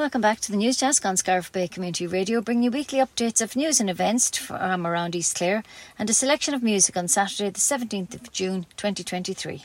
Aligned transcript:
Welcome 0.00 0.22
back 0.22 0.40
to 0.40 0.50
the 0.50 0.56
News 0.56 0.78
Desk 0.78 1.04
on 1.04 1.18
Scariff 1.18 1.52
Bay 1.52 1.68
Community 1.68 2.06
Radio, 2.06 2.40
bringing 2.40 2.62
you 2.62 2.70
weekly 2.70 3.00
updates 3.00 3.42
of 3.42 3.54
news 3.54 3.80
and 3.80 3.90
events 3.90 4.34
from 4.38 4.86
around 4.86 5.14
East 5.14 5.36
Clare 5.36 5.62
and 5.98 6.08
a 6.08 6.14
selection 6.14 6.54
of 6.54 6.62
music 6.62 6.96
on 6.96 7.06
Saturday, 7.06 7.50
the 7.50 7.60
17th 7.60 8.14
of 8.14 8.32
June 8.32 8.64
2023. 8.78 9.64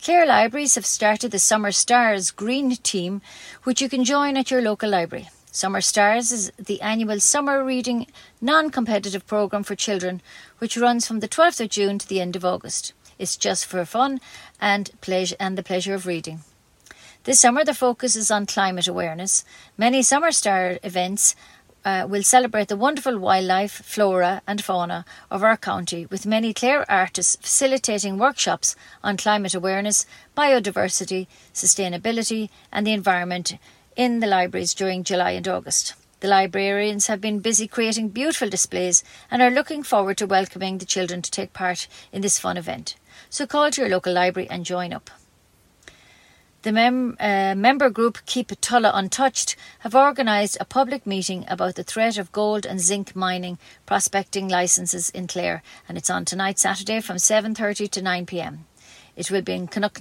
Clare 0.00 0.24
Libraries 0.24 0.76
have 0.76 0.86
started 0.86 1.32
the 1.32 1.40
Summer 1.40 1.72
Stars 1.72 2.30
Green 2.30 2.76
Team, 2.76 3.22
which 3.64 3.82
you 3.82 3.88
can 3.88 4.04
join 4.04 4.36
at 4.36 4.52
your 4.52 4.62
local 4.62 4.88
library. 4.88 5.30
Summer 5.50 5.80
Stars 5.80 6.30
is 6.30 6.52
the 6.56 6.80
annual 6.80 7.18
summer 7.18 7.64
reading 7.64 8.06
non 8.40 8.70
competitive 8.70 9.26
programme 9.26 9.64
for 9.64 9.74
children, 9.74 10.22
which 10.58 10.76
runs 10.76 11.08
from 11.08 11.18
the 11.18 11.28
12th 11.28 11.60
of 11.60 11.70
June 11.70 11.98
to 11.98 12.06
the 12.06 12.20
end 12.20 12.36
of 12.36 12.44
August. 12.44 12.92
It's 13.18 13.36
just 13.36 13.66
for 13.66 13.84
fun 13.84 14.20
and, 14.60 14.92
pleasure, 15.00 15.34
and 15.40 15.58
the 15.58 15.64
pleasure 15.64 15.94
of 15.94 16.06
reading. 16.06 16.44
This 17.24 17.40
summer, 17.40 17.64
the 17.64 17.72
focus 17.72 18.16
is 18.16 18.30
on 18.30 18.44
climate 18.44 18.86
awareness. 18.86 19.46
Many 19.78 20.02
Summer 20.02 20.30
Star 20.30 20.78
events 20.82 21.34
uh, 21.82 22.06
will 22.06 22.22
celebrate 22.22 22.68
the 22.68 22.76
wonderful 22.76 23.18
wildlife, 23.18 23.72
flora, 23.72 24.42
and 24.46 24.62
fauna 24.62 25.06
of 25.30 25.42
our 25.42 25.56
county, 25.56 26.04
with 26.04 26.26
many 26.26 26.52
Clare 26.52 26.84
artists 26.86 27.36
facilitating 27.36 28.18
workshops 28.18 28.76
on 29.02 29.16
climate 29.16 29.54
awareness, 29.54 30.04
biodiversity, 30.36 31.26
sustainability, 31.54 32.50
and 32.70 32.86
the 32.86 32.92
environment 32.92 33.56
in 33.96 34.20
the 34.20 34.26
libraries 34.26 34.74
during 34.74 35.02
July 35.02 35.30
and 35.30 35.48
August. 35.48 35.94
The 36.20 36.28
librarians 36.28 37.06
have 37.06 37.22
been 37.22 37.38
busy 37.38 37.66
creating 37.66 38.10
beautiful 38.10 38.50
displays 38.50 39.02
and 39.30 39.40
are 39.40 39.50
looking 39.50 39.82
forward 39.82 40.18
to 40.18 40.26
welcoming 40.26 40.76
the 40.76 40.84
children 40.84 41.22
to 41.22 41.30
take 41.30 41.54
part 41.54 41.88
in 42.12 42.20
this 42.20 42.38
fun 42.38 42.58
event. 42.58 42.96
So 43.30 43.46
call 43.46 43.70
to 43.70 43.80
your 43.80 43.90
local 43.90 44.12
library 44.12 44.50
and 44.50 44.66
join 44.66 44.92
up. 44.92 45.08
The 46.64 46.72
mem- 46.72 47.18
uh, 47.20 47.54
member 47.54 47.90
group 47.90 48.24
Keep 48.24 48.58
Tulla 48.62 48.90
Untouched 48.94 49.54
have 49.80 49.94
organised 49.94 50.56
a 50.58 50.64
public 50.64 51.06
meeting 51.06 51.44
about 51.46 51.74
the 51.74 51.84
threat 51.84 52.16
of 52.16 52.32
gold 52.32 52.64
and 52.64 52.80
zinc 52.80 53.14
mining 53.14 53.58
prospecting 53.84 54.48
licences 54.48 55.10
in 55.10 55.26
Clare, 55.26 55.62
and 55.86 55.98
it's 55.98 56.08
on 56.08 56.24
tonight, 56.24 56.58
Saturday, 56.58 57.02
from 57.02 57.18
7.30 57.18 57.90
to 57.90 58.00
9pm. 58.00 58.60
It 59.14 59.30
will 59.30 59.42
be 59.42 59.52
in 59.52 59.68
Canuck 59.68 60.00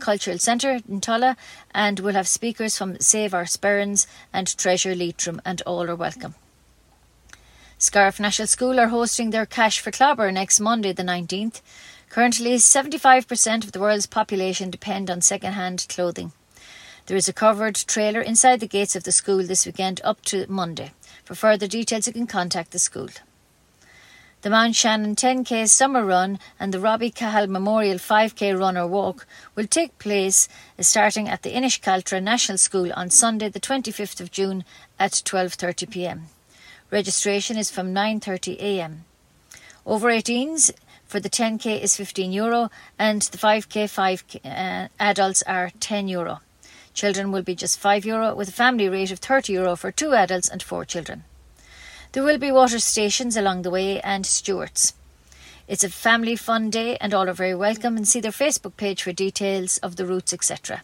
Cultural 0.00 0.38
Centre 0.38 0.80
in 0.86 1.00
Tulla 1.00 1.34
and 1.74 1.98
will 1.98 2.12
have 2.12 2.28
speakers 2.28 2.76
from 2.76 3.00
Save 3.00 3.32
Our 3.32 3.44
Sperrins 3.44 4.06
and 4.34 4.54
Treasure 4.58 4.94
Leitrim, 4.94 5.40
and 5.46 5.62
all 5.62 5.88
are 5.88 5.96
welcome. 5.96 6.34
Scariff 7.78 8.20
National 8.20 8.46
School 8.46 8.78
are 8.78 8.88
hosting 8.88 9.30
their 9.30 9.46
Cash 9.46 9.80
for 9.80 9.90
Clobber 9.90 10.30
next 10.30 10.60
Monday, 10.60 10.92
the 10.92 11.02
19th. 11.02 11.62
Currently, 12.12 12.56
75% 12.56 13.64
of 13.64 13.72
the 13.72 13.80
world's 13.80 14.04
population 14.04 14.68
depend 14.68 15.10
on 15.10 15.22
second 15.22 15.54
hand 15.54 15.86
clothing. 15.88 16.32
There 17.06 17.16
is 17.16 17.26
a 17.26 17.32
covered 17.32 17.74
trailer 17.74 18.20
inside 18.20 18.60
the 18.60 18.66
gates 18.66 18.94
of 18.94 19.04
the 19.04 19.12
school 19.12 19.42
this 19.42 19.64
weekend 19.64 19.98
up 20.04 20.20
to 20.26 20.44
Monday. 20.46 20.92
For 21.24 21.34
further 21.34 21.66
details, 21.66 22.06
you 22.06 22.12
can 22.12 22.26
contact 22.26 22.72
the 22.72 22.78
school. 22.78 23.08
The 24.42 24.50
Mount 24.50 24.76
Shannon 24.76 25.16
10k 25.16 25.70
summer 25.70 26.04
run 26.04 26.38
and 26.60 26.74
the 26.74 26.80
Robbie 26.80 27.10
Cahill 27.10 27.46
Memorial 27.46 27.96
5k 27.96 28.58
run 28.58 28.76
or 28.76 28.86
walk 28.86 29.26
will 29.54 29.66
take 29.66 29.98
place 29.98 30.50
uh, 30.78 30.82
starting 30.82 31.30
at 31.30 31.42
the 31.42 31.54
Inishcaltra 31.54 32.22
National 32.22 32.58
School 32.58 32.92
on 32.92 33.08
Sunday 33.08 33.48
the 33.48 33.58
25th 33.58 34.20
of 34.20 34.30
June 34.30 34.66
at 34.98 35.12
12:30 35.12 35.88
p.m. 35.90 36.22
Registration 36.90 37.56
is 37.56 37.70
from 37.70 37.94
9:30 37.94 38.58
a.m. 38.58 39.06
Over 39.84 40.10
18s 40.10 40.70
for 41.12 41.20
the 41.20 41.28
10k 41.28 41.78
is 41.78 41.94
15 41.94 42.32
euro 42.32 42.70
and 42.98 43.20
the 43.20 43.36
5k 43.36 43.90
5 43.90 44.24
uh, 44.46 44.88
adults 44.98 45.42
are 45.42 45.70
10 45.78 46.08
euro. 46.08 46.40
Children 46.94 47.30
will 47.30 47.42
be 47.42 47.54
just 47.54 47.78
5 47.78 48.06
euro 48.06 48.34
with 48.34 48.48
a 48.48 48.58
family 48.60 48.88
rate 48.88 49.10
of 49.10 49.18
30 49.18 49.52
euro 49.52 49.76
for 49.76 49.92
two 49.92 50.14
adults 50.14 50.48
and 50.48 50.62
four 50.62 50.86
children. 50.86 51.24
There 52.12 52.24
will 52.24 52.38
be 52.38 52.50
water 52.50 52.78
stations 52.78 53.36
along 53.36 53.60
the 53.60 53.70
way 53.70 54.00
and 54.00 54.24
stewards. 54.24 54.94
It's 55.68 55.84
a 55.84 55.90
family 55.90 56.34
fun 56.34 56.70
day 56.70 56.96
and 56.96 57.12
all 57.12 57.28
are 57.28 57.34
very 57.34 57.54
welcome 57.54 57.98
and 57.98 58.08
see 58.08 58.20
their 58.20 58.32
Facebook 58.32 58.78
page 58.78 59.02
for 59.02 59.12
details 59.12 59.76
of 59.78 59.96
the 59.96 60.06
routes 60.06 60.32
etc. 60.32 60.80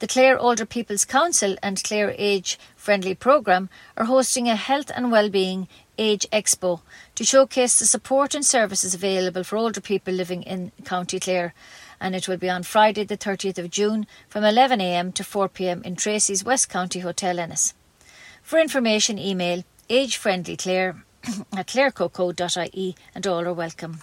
The 0.00 0.08
Clare 0.08 0.38
Older 0.38 0.64
People's 0.64 1.04
Council 1.04 1.56
and 1.62 1.84
Clare 1.84 2.14
Age 2.16 2.58
Friendly 2.74 3.14
Programme 3.14 3.68
are 3.98 4.06
hosting 4.06 4.48
a 4.48 4.56
health 4.56 4.90
and 4.96 5.12
wellbeing 5.12 5.68
Age 5.98 6.26
Expo 6.32 6.80
to 7.14 7.22
showcase 7.22 7.78
the 7.78 7.84
support 7.84 8.34
and 8.34 8.42
services 8.42 8.94
available 8.94 9.44
for 9.44 9.58
older 9.58 9.82
people 9.82 10.14
living 10.14 10.42
in 10.42 10.72
County 10.86 11.20
Clare. 11.20 11.52
And 12.00 12.16
it 12.16 12.26
will 12.28 12.38
be 12.38 12.48
on 12.48 12.62
Friday, 12.62 13.04
the 13.04 13.18
30th 13.18 13.58
of 13.58 13.68
June, 13.70 14.06
from 14.26 14.42
11am 14.42 15.12
to 15.12 15.22
4pm 15.22 15.84
in 15.84 15.96
Treacy's 15.96 16.42
West 16.42 16.70
County 16.70 17.00
Hotel 17.00 17.38
Ennis. 17.38 17.74
For 18.42 18.58
information, 18.58 19.18
email 19.18 19.64
agefriendlyclare 19.90 21.02
at 21.52 21.66
clarecoco.ie 21.66 22.96
and 23.14 23.26
all 23.26 23.46
are 23.46 23.52
welcome. 23.52 24.00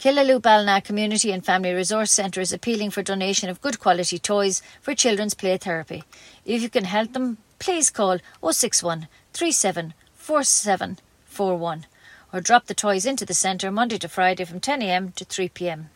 Killaloe 0.00 0.40
Ballina 0.40 0.80
Community 0.80 1.30
and 1.30 1.44
Family 1.44 1.74
Resource 1.74 2.10
Centre 2.10 2.40
is 2.40 2.54
appealing 2.54 2.90
for 2.90 3.02
donation 3.02 3.50
of 3.50 3.60
good 3.60 3.78
quality 3.78 4.18
toys 4.18 4.62
for 4.80 4.94
children's 4.94 5.34
play 5.34 5.58
therapy. 5.58 6.04
If 6.46 6.62
you 6.62 6.70
can 6.70 6.84
help 6.84 7.12
them, 7.12 7.36
please 7.58 7.90
call 7.90 8.16
061 8.42 9.08
37 9.34 9.92
4741 10.14 11.86
or 12.32 12.40
drop 12.40 12.64
the 12.64 12.72
toys 12.72 13.04
into 13.04 13.26
the 13.26 13.34
centre 13.34 13.70
Monday 13.70 13.98
to 13.98 14.08
Friday 14.08 14.46
from 14.46 14.58
10am 14.58 15.14
to 15.16 15.26
3pm. 15.26 15.88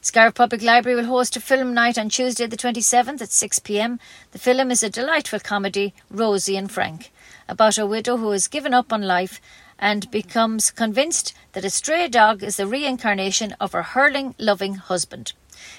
Scariff 0.00 0.34
Public 0.34 0.62
Library 0.62 0.96
will 0.96 1.08
host 1.08 1.36
a 1.36 1.40
film 1.40 1.74
night 1.74 1.98
on 1.98 2.08
Tuesday 2.08 2.46
the 2.46 2.56
27th 2.56 3.20
at 3.20 3.28
6pm. 3.28 3.98
The 4.32 4.38
film 4.38 4.70
is 4.70 4.82
a 4.82 4.88
delightful 4.88 5.40
comedy, 5.40 5.92
Rosie 6.10 6.56
and 6.56 6.72
Frank, 6.72 7.12
about 7.50 7.76
a 7.76 7.86
widow 7.86 8.16
who 8.16 8.30
has 8.30 8.48
given 8.48 8.72
up 8.72 8.94
on 8.94 9.02
life 9.02 9.42
and 9.78 10.10
becomes 10.10 10.70
convinced 10.70 11.34
that 11.52 11.64
a 11.64 11.70
stray 11.70 12.08
dog 12.08 12.42
is 12.42 12.56
the 12.56 12.66
reincarnation 12.66 13.54
of 13.60 13.72
her 13.72 13.82
hurling, 13.82 14.34
loving 14.38 14.74
husband. 14.74 15.32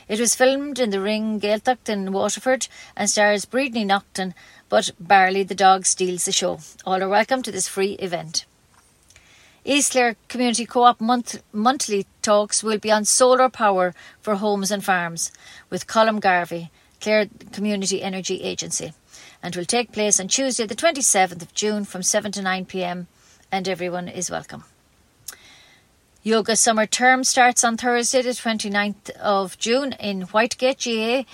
It 0.08 0.20
was 0.20 0.36
filmed 0.36 0.80
in 0.80 0.90
the 0.90 1.02
Ring 1.02 1.40
Gaeltacht 1.40 1.90
in 1.90 2.12
Waterford 2.12 2.68
and 2.96 3.10
stars 3.10 3.46
Bríd 3.46 3.74
Ní 3.74 3.86
Neachtain 3.86 4.34
but 4.70 4.92
Barley 5.00 5.44
the 5.44 5.56
dog 5.56 5.86
steals 5.86 6.26
the 6.26 6.32
show. 6.32 6.60
All 6.86 7.02
are 7.02 7.10
welcome 7.10 7.42
to 7.44 7.52
this 7.52 7.68
free 7.68 7.94
event. 7.94 8.46
East 9.64 9.94
Clare 9.94 10.16
Community 10.28 10.66
Co-op 10.66 11.02
month, 11.02 11.42
monthly 11.52 12.06
talks 12.22 12.64
will 12.64 12.78
be 12.78 12.92
on 12.92 13.06
solar 13.06 13.50
power 13.50 13.94
for 14.22 14.36
homes 14.36 14.72
and 14.72 14.84
farms 14.84 15.32
with 15.70 15.88
Colm 15.88 16.20
Garvey, 16.20 16.72
Clare 17.02 17.28
Community 17.52 18.02
Energy 18.02 18.42
Agency, 18.42 18.94
and 19.42 19.56
will 19.56 19.66
take 19.66 19.92
place 19.92 20.20
on 20.20 20.28
Tuesday 20.28 20.66
the 20.66 20.76
27th 20.76 21.42
of 21.42 21.54
June 21.54 21.84
from 21.84 22.04
7 22.04 22.32
to 22.34 22.42
9 22.42 22.66
pm 22.66 23.08
and 23.52 23.68
everyone 23.68 24.08
is 24.08 24.30
welcome. 24.30 24.64
Yoga 26.24 26.56
summer 26.56 26.86
term 26.86 27.24
starts 27.24 27.64
on 27.64 27.78
Thursday 27.78 28.22
the 28.22 28.30
29th 28.30 29.12
of 29.12 29.58
June 29.60 29.94
in 29.94 30.26
Whitegate 30.28 30.78
GA 30.78 31.26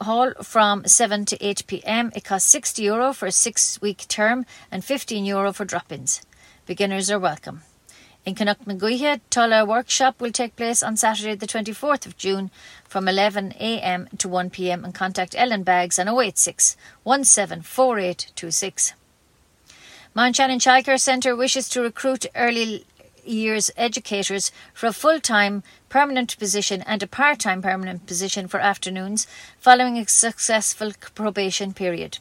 Hall 0.00 0.32
from 0.42 0.84
7 0.84 1.24
to 1.26 1.46
8 1.46 1.66
pm. 1.68 2.10
It 2.16 2.24
costs 2.24 2.50
60 2.50 2.82
euro 2.82 3.12
for 3.12 3.26
a 3.26 3.32
six 3.32 3.80
week 3.80 4.08
term 4.08 4.44
and 4.70 4.84
15 4.84 5.24
euro 5.24 5.52
for 5.52 5.64
drop 5.64 5.92
ins. 5.92 6.22
Beginners 6.66 7.10
are 7.10 7.20
welcome. 7.20 7.62
In 8.24 8.36
Canuck 8.36 8.58
Tulla 9.30 9.64
workshop 9.64 10.20
will 10.20 10.30
take 10.30 10.54
place 10.54 10.82
on 10.82 10.96
Saturday, 10.96 11.34
the 11.34 11.46
24th 11.46 12.06
of 12.06 12.16
June 12.16 12.52
from 12.88 13.06
11am 13.06 14.16
to 14.18 14.28
1pm 14.28 14.84
and 14.84 14.94
contact 14.94 15.34
Ellen 15.36 15.64
Bags 15.64 15.98
on 15.98 16.08
086 16.08 16.76
174826. 17.02 18.94
Mount 20.14 20.36
Shannon 20.36 20.58
Childcare 20.58 21.00
Centre 21.00 21.34
wishes 21.34 21.70
to 21.70 21.80
recruit 21.80 22.26
early 22.34 22.84
years 23.24 23.70
educators 23.78 24.52
for 24.74 24.86
a 24.86 24.92
full 24.92 25.20
time 25.20 25.62
permanent 25.88 26.36
position 26.38 26.82
and 26.82 27.02
a 27.02 27.06
part 27.06 27.38
time 27.38 27.62
permanent 27.62 28.04
position 28.06 28.46
for 28.46 28.60
afternoons 28.60 29.26
following 29.58 29.96
a 29.96 30.06
successful 30.06 30.92
probation 31.14 31.72
period. 31.72 32.18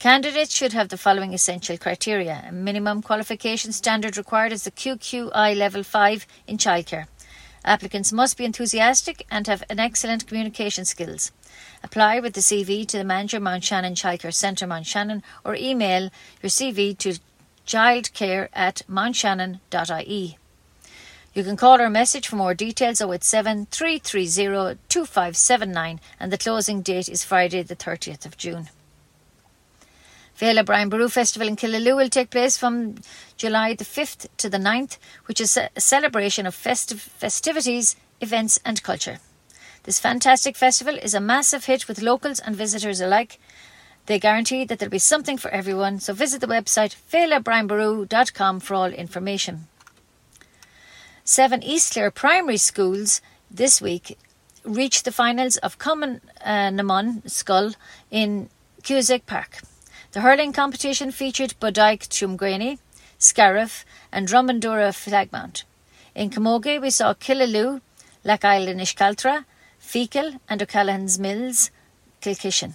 Candidates 0.00 0.52
should 0.52 0.72
have 0.72 0.88
the 0.88 0.98
following 0.98 1.32
essential 1.32 1.78
criteria. 1.78 2.44
A 2.48 2.50
minimum 2.50 3.02
qualification 3.02 3.70
standard 3.70 4.16
required 4.16 4.50
is 4.50 4.64
the 4.64 4.72
QQI 4.72 5.56
Level 5.56 5.84
5 5.84 6.26
in 6.48 6.58
childcare. 6.58 7.06
Applicants 7.66 8.12
must 8.12 8.38
be 8.38 8.44
enthusiastic 8.44 9.26
and 9.28 9.48
have 9.48 9.64
an 9.68 9.80
excellent 9.80 10.28
communication 10.28 10.84
skills. 10.84 11.32
Apply 11.82 12.20
with 12.20 12.34
the 12.34 12.40
CV 12.40 12.86
to 12.86 12.96
the 12.96 13.04
manager 13.04 13.40
Mount 13.40 13.64
Shannon 13.64 13.94
Childcare 13.94 14.32
Centre 14.32 14.68
Mount 14.68 14.86
Shannon 14.86 15.24
or 15.44 15.56
email 15.56 16.10
your 16.40 16.50
CV 16.50 16.96
to 16.98 17.18
childcare 17.66 18.48
at 18.52 18.82
mountshannon.ie. 18.88 20.38
You 21.34 21.44
can 21.44 21.56
call 21.56 21.80
or 21.80 21.90
message 21.90 22.28
for 22.28 22.36
more 22.36 22.54
details 22.54 23.00
087 23.00 23.66
330 23.66 24.78
2579 24.88 26.00
and 26.20 26.32
the 26.32 26.38
closing 26.38 26.82
date 26.82 27.08
is 27.08 27.24
Friday 27.24 27.62
the 27.62 27.76
30th 27.76 28.24
of 28.24 28.36
June. 28.36 28.70
Féile 30.36 30.66
Brian 30.66 30.90
Boru 30.90 31.08
Festival 31.08 31.48
in 31.48 31.56
Killaloe 31.56 31.96
will 31.96 32.10
take 32.10 32.28
place 32.28 32.58
from 32.58 32.96
July 33.38 33.72
the 33.72 33.84
5th 33.84 34.26
to 34.36 34.50
the 34.50 34.58
9th, 34.58 34.98
which 35.24 35.40
is 35.40 35.56
a 35.56 35.70
celebration 35.80 36.46
of 36.46 36.54
festive 36.54 37.00
festivities, 37.00 37.96
events 38.20 38.60
and 38.62 38.82
culture. 38.82 39.18
This 39.84 39.98
fantastic 39.98 40.54
festival 40.54 40.96
is 40.96 41.14
a 41.14 41.20
massive 41.20 41.64
hit 41.64 41.88
with 41.88 42.02
locals 42.02 42.38
and 42.38 42.54
visitors 42.54 43.00
alike. 43.00 43.40
They 44.04 44.18
guarantee 44.18 44.66
that 44.66 44.78
there'll 44.78 44.90
be 44.90 44.98
something 44.98 45.38
for 45.38 45.50
everyone, 45.50 46.00
so 46.00 46.12
visit 46.12 46.42
the 46.42 46.46
website 46.46 46.94
felabrianboru.com 47.10 48.60
for 48.60 48.74
all 48.74 48.92
information. 48.92 49.68
Seven 51.24 51.62
East 51.62 51.94
Clare 51.94 52.10
primary 52.10 52.58
schools 52.58 53.22
this 53.50 53.80
week 53.80 54.18
reached 54.64 55.06
the 55.06 55.12
finals 55.12 55.56
of 55.58 55.78
Cumann 55.78 56.20
uh, 56.44 56.70
na 56.70 56.82
mBunscol 56.82 57.74
in 58.10 58.50
Cusack 58.82 59.24
Park. 59.24 59.62
The 60.12 60.20
hurling 60.20 60.52
competition 60.52 61.10
featured 61.10 61.54
Bodyke 61.60 62.08
Tuamgraney, 62.08 62.78
Scariff, 63.18 63.84
and 64.10 64.26
Drumandoora 64.26 64.92
Flagmount. 64.92 65.64
In 66.14 66.30
Camogie, 66.30 66.80
we 66.80 66.90
saw 66.90 67.12
Killaloe, 67.14 67.80
Lough 68.24 68.38
Island 68.42 68.80
Feakle, 68.80 70.40
and 70.48 70.62
O'Callaghan's 70.62 71.18
Mills, 71.18 71.70
Kilkishen. 72.22 72.72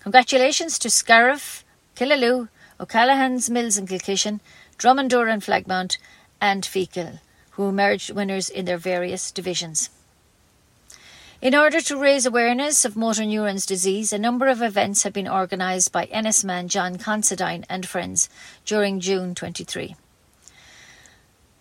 Congratulations 0.00 0.78
to 0.78 0.90
Scariff, 0.90 1.64
Killaloe, 1.94 2.48
O'Callaghan's 2.80 3.50
Mills 3.50 3.76
and 3.76 3.88
Kilkishen, 3.88 4.40
Drumandoora 4.78 5.32
and 5.32 5.42
Flagmount, 5.42 5.98
and 6.40 6.64
Feakle, 6.64 7.20
who 7.50 7.68
emerged 7.68 8.10
winners 8.10 8.48
in 8.48 8.64
their 8.64 8.78
various 8.78 9.30
divisions. 9.30 9.90
In 11.42 11.56
order 11.56 11.80
to 11.80 11.96
raise 11.96 12.24
awareness 12.24 12.84
of 12.84 12.94
motor 12.94 13.24
neurons 13.24 13.66
disease, 13.66 14.12
a 14.12 14.18
number 14.18 14.46
of 14.46 14.62
events 14.62 15.02
have 15.02 15.12
been 15.12 15.26
organised 15.26 15.90
by 15.90 16.04
Ennis 16.04 16.44
man 16.44 16.68
John 16.68 16.98
Considine 16.98 17.64
and 17.68 17.84
friends 17.84 18.28
during 18.64 19.00
June 19.00 19.34
23. 19.34 19.96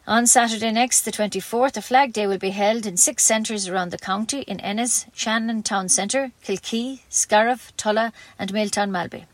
On 0.05 0.27
Saturday 0.27 0.71
next, 0.71 1.01
the 1.01 1.11
24th, 1.11 1.77
a 1.77 1.81
flag 1.81 2.13
day 2.13 2.27
will 2.27 2.37
be 2.37 2.51
held 2.51 2.85
in 2.85 2.95
six 2.95 3.23
centres 3.23 3.67
around 3.67 3.89
the 3.89 3.97
county 3.97 4.41
in 4.41 4.59
Ennis, 4.59 5.07
Shannon 5.13 5.63
Town 5.63 5.89
Centre, 5.89 6.31
Kilkee, 6.43 6.99
Scariff, 7.09 7.75
Tulla, 7.75 8.13
and 8.37 8.53
Milltown 8.53 8.91
Malbay. 8.91 9.25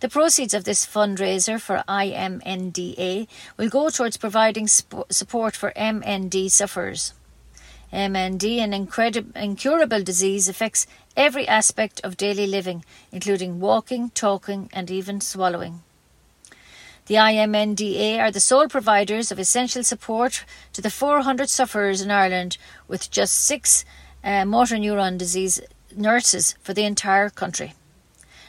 The 0.00 0.08
proceeds 0.08 0.52
of 0.52 0.64
this 0.64 0.84
fundraiser 0.84 1.60
for 1.60 1.84
IMNDA 1.86 3.28
will 3.56 3.68
go 3.68 3.90
towards 3.90 4.16
providing 4.16 4.66
sp- 4.66 5.06
support 5.10 5.54
for 5.54 5.72
MND 5.76 6.50
sufferers. 6.50 7.12
MND, 7.92 8.58
an 8.58 8.72
incurable 8.72 10.02
disease, 10.02 10.48
affects 10.48 10.86
every 11.16 11.46
aspect 11.46 12.00
of 12.02 12.16
daily 12.16 12.46
living, 12.46 12.84
including 13.12 13.60
walking, 13.60 14.10
talking, 14.10 14.68
and 14.72 14.90
even 14.90 15.20
swallowing. 15.20 15.82
The 17.06 17.14
IMNDA 17.14 18.18
are 18.18 18.32
the 18.32 18.40
sole 18.40 18.66
providers 18.66 19.30
of 19.30 19.38
essential 19.38 19.84
support 19.84 20.44
to 20.72 20.82
the 20.82 20.90
400 20.90 21.48
sufferers 21.48 22.02
in 22.02 22.10
Ireland, 22.10 22.58
with 22.88 23.10
just 23.12 23.44
six 23.44 23.84
uh, 24.24 24.44
motor 24.44 24.74
neuron 24.74 25.16
disease 25.16 25.60
nurses 25.94 26.56
for 26.60 26.74
the 26.74 26.84
entire 26.84 27.30
country. 27.30 27.74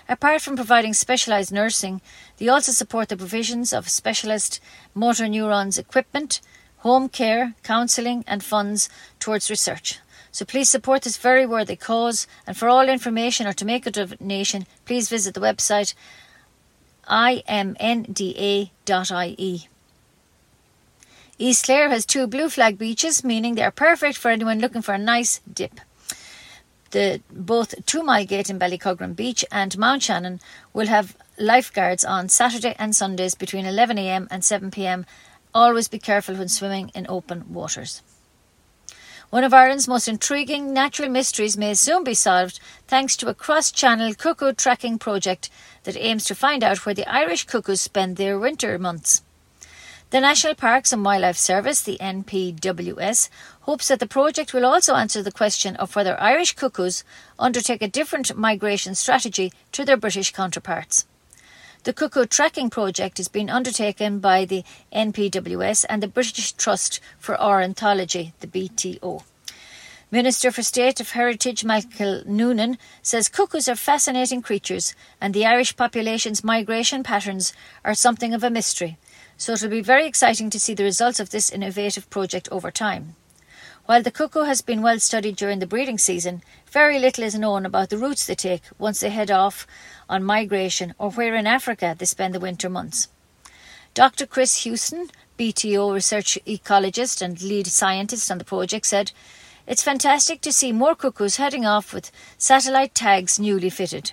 Apart 0.09 0.41
from 0.41 0.55
providing 0.55 0.93
specialised 0.93 1.51
nursing, 1.51 2.01
they 2.37 2.47
also 2.47 2.71
support 2.71 3.09
the 3.09 3.17
provisions 3.17 3.73
of 3.73 3.89
specialist 3.89 4.59
motor 4.95 5.27
neurons 5.27 5.77
equipment, 5.77 6.41
home 6.77 7.09
care, 7.09 7.55
counselling, 7.63 8.23
and 8.27 8.43
funds 8.43 8.89
towards 9.19 9.49
research. 9.49 9.99
So 10.31 10.45
please 10.45 10.69
support 10.69 11.01
this 11.01 11.17
very 11.17 11.45
worthy 11.45 11.75
cause. 11.75 12.27
And 12.45 12.55
for 12.55 12.69
all 12.69 12.87
information 12.87 13.47
or 13.47 13.53
to 13.53 13.65
make 13.65 13.85
a 13.87 13.91
donation, 13.91 14.67
please 14.85 15.09
visit 15.09 15.33
the 15.33 15.41
website 15.41 15.95
imnda.ie. 17.09 18.69
East 21.39 21.65
Clare 21.65 21.89
has 21.89 22.05
two 22.05 22.25
blue 22.27 22.49
flag 22.49 22.77
beaches, 22.77 23.23
meaning 23.23 23.55
they 23.55 23.63
are 23.63 23.71
perfect 23.71 24.17
for 24.17 24.29
anyone 24.31 24.59
looking 24.59 24.81
for 24.81 24.93
a 24.93 24.97
nice 24.97 25.39
dip. 25.51 25.79
The 26.91 27.21
both 27.29 27.85
Two 27.85 28.01
Mile 28.01 28.25
Gate 28.25 28.49
in 28.49 28.57
Ballycuggaran 28.57 29.15
Beach 29.15 29.45
and 29.51 29.77
Mount 29.77 30.03
Shannon 30.03 30.39
will 30.73 30.87
have 30.87 31.15
lifeguards 31.37 32.03
on 32.03 32.29
Saturday 32.29 32.75
and 32.79 32.95
Sundays 32.95 33.35
between 33.35 33.65
11am 33.65 34.27
and 34.31 34.41
7pm 34.41 35.05
Always 35.57 35.87
be 35.87 35.97
careful 35.97 36.35
when 36.35 36.49
swimming 36.49 36.91
in 36.93 37.07
open 37.09 37.51
waters. 37.51 38.03
One 39.31 39.43
of 39.43 39.55
Ireland's 39.55 39.87
most 39.87 40.07
intriguing 40.07 40.71
natural 40.71 41.09
mysteries 41.09 41.57
may 41.57 41.73
soon 41.73 42.03
be 42.03 42.13
solved 42.13 42.59
thanks 42.87 43.17
to 43.17 43.27
a 43.27 43.33
cross 43.33 43.71
channel 43.71 44.13
cuckoo 44.13 44.53
tracking 44.53 44.99
project 44.99 45.49
that 45.81 45.97
aims 45.97 46.25
to 46.25 46.35
find 46.35 46.63
out 46.63 46.85
where 46.85 46.93
the 46.93 47.11
Irish 47.11 47.45
cuckoos 47.45 47.81
spend 47.81 48.17
their 48.17 48.37
winter 48.37 48.77
months. 48.77 49.23
The 50.11 50.21
National 50.21 50.53
Parks 50.53 50.93
and 50.93 51.03
Wildlife 51.03 51.37
Service, 51.37 51.81
the 51.81 51.97
NPWS, 51.99 53.29
hopes 53.61 53.87
that 53.87 53.99
the 53.99 54.05
project 54.05 54.53
will 54.53 54.63
also 54.63 54.93
answer 54.93 55.23
the 55.23 55.31
question 55.31 55.75
of 55.77 55.95
whether 55.95 56.21
Irish 56.21 56.53
cuckoos 56.53 57.03
undertake 57.39 57.81
a 57.81 57.87
different 57.87 58.37
migration 58.37 58.93
strategy 58.93 59.51
to 59.71 59.83
their 59.83 59.97
British 59.97 60.31
counterparts. 60.31 61.07
The 61.83 61.93
Cuckoo 61.93 62.25
Tracking 62.25 62.69
Project 62.69 63.19
is 63.19 63.27
being 63.27 63.49
undertaken 63.49 64.19
by 64.19 64.45
the 64.45 64.63
NPWS 64.93 65.85
and 65.87 66.03
the 66.03 66.07
British 66.07 66.51
Trust 66.53 66.99
for 67.17 67.41
Ornithology, 67.41 68.33
the 68.41 68.47
BTO. 68.47 69.23
Minister 70.09 70.51
for 70.51 70.63
State 70.63 70.99
of 70.99 71.11
Heritage 71.11 71.65
Michael 71.65 72.23
Noonan 72.25 72.77
says 73.01 73.27
cuckoos 73.27 73.67
are 73.67 73.75
fascinating 73.75 74.41
creatures 74.41 74.95
and 75.19 75.33
the 75.33 75.45
Irish 75.45 75.75
population's 75.75 76.43
migration 76.43 77.03
patterns 77.03 77.53
are 77.83 77.93
something 77.93 78.33
of 78.33 78.43
a 78.43 78.49
mystery, 78.49 78.97
so 79.37 79.53
it 79.53 79.61
will 79.61 79.69
be 79.69 79.81
very 79.81 80.07
exciting 80.07 80.49
to 80.49 80.59
see 80.59 80.73
the 80.73 80.83
results 80.83 81.19
of 81.19 81.29
this 81.31 81.49
innovative 81.49 82.09
project 82.09 82.47
over 82.51 82.71
time. 82.71 83.15
While 83.87 84.03
the 84.03 84.11
cuckoo 84.11 84.43
has 84.43 84.61
been 84.61 84.81
well 84.81 84.99
studied 84.99 85.37
during 85.37 85.59
the 85.59 85.65
breeding 85.65 85.97
season, 85.97 86.43
very 86.69 86.99
little 86.99 87.23
is 87.23 87.39
known 87.39 87.65
about 87.65 87.89
the 87.89 87.97
routes 87.97 88.25
they 88.25 88.35
take 88.35 88.63
once 88.77 88.99
they 88.99 89.09
head 89.09 89.31
off 89.31 89.65
on 90.09 90.25
migration 90.25 90.93
or 90.97 91.09
where 91.09 91.35
in 91.35 91.47
Africa 91.47 91.95
they 91.97 92.03
spend 92.03 92.35
the 92.35 92.39
winter 92.41 92.69
months. 92.69 93.07
Dr. 93.93 94.25
Chris 94.25 94.63
Hewson, 94.63 95.07
BTO 95.39 95.93
research 95.93 96.37
ecologist 96.45 97.21
and 97.21 97.41
lead 97.41 97.67
scientist 97.67 98.29
on 98.29 98.39
the 98.39 98.43
project, 98.43 98.85
said, 98.85 99.13
It's 99.65 99.83
fantastic 99.83 100.41
to 100.41 100.51
see 100.51 100.73
more 100.73 100.93
cuckoos 100.93 101.37
heading 101.37 101.65
off 101.65 101.93
with 101.93 102.11
satellite 102.37 102.93
tags 102.93 103.39
newly 103.39 103.69
fitted. 103.69 104.11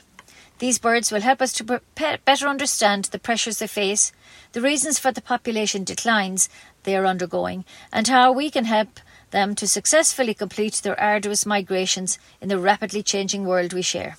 These 0.61 0.79
birds 0.79 1.11
will 1.11 1.23
help 1.23 1.43
us 1.43 1.53
to 1.55 1.81
better 2.25 2.47
understand 2.47 3.07
the 3.07 3.19
pressures 3.19 3.59
they 3.59 3.67
face, 3.67 4.13
the 4.53 4.61
reasons 4.61 5.01
for 5.01 5.11
the 5.11 5.21
population 5.21 5.83
declines 5.83 6.49
they 6.85 6.97
are 6.97 7.07
undergoing, 7.07 7.65
and 7.93 8.07
how 8.07 8.31
we 8.31 8.51
can 8.51 8.67
help 8.67 9.01
them 9.35 9.55
to 9.57 9.67
successfully 9.67 10.33
complete 10.33 10.75
their 10.75 10.99
arduous 10.99 11.45
migrations 11.45 12.19
in 12.41 12.49
the 12.49 12.59
rapidly 12.59 13.03
changing 13.03 13.45
world 13.45 13.73
we 13.73 13.83
share. 13.83 14.17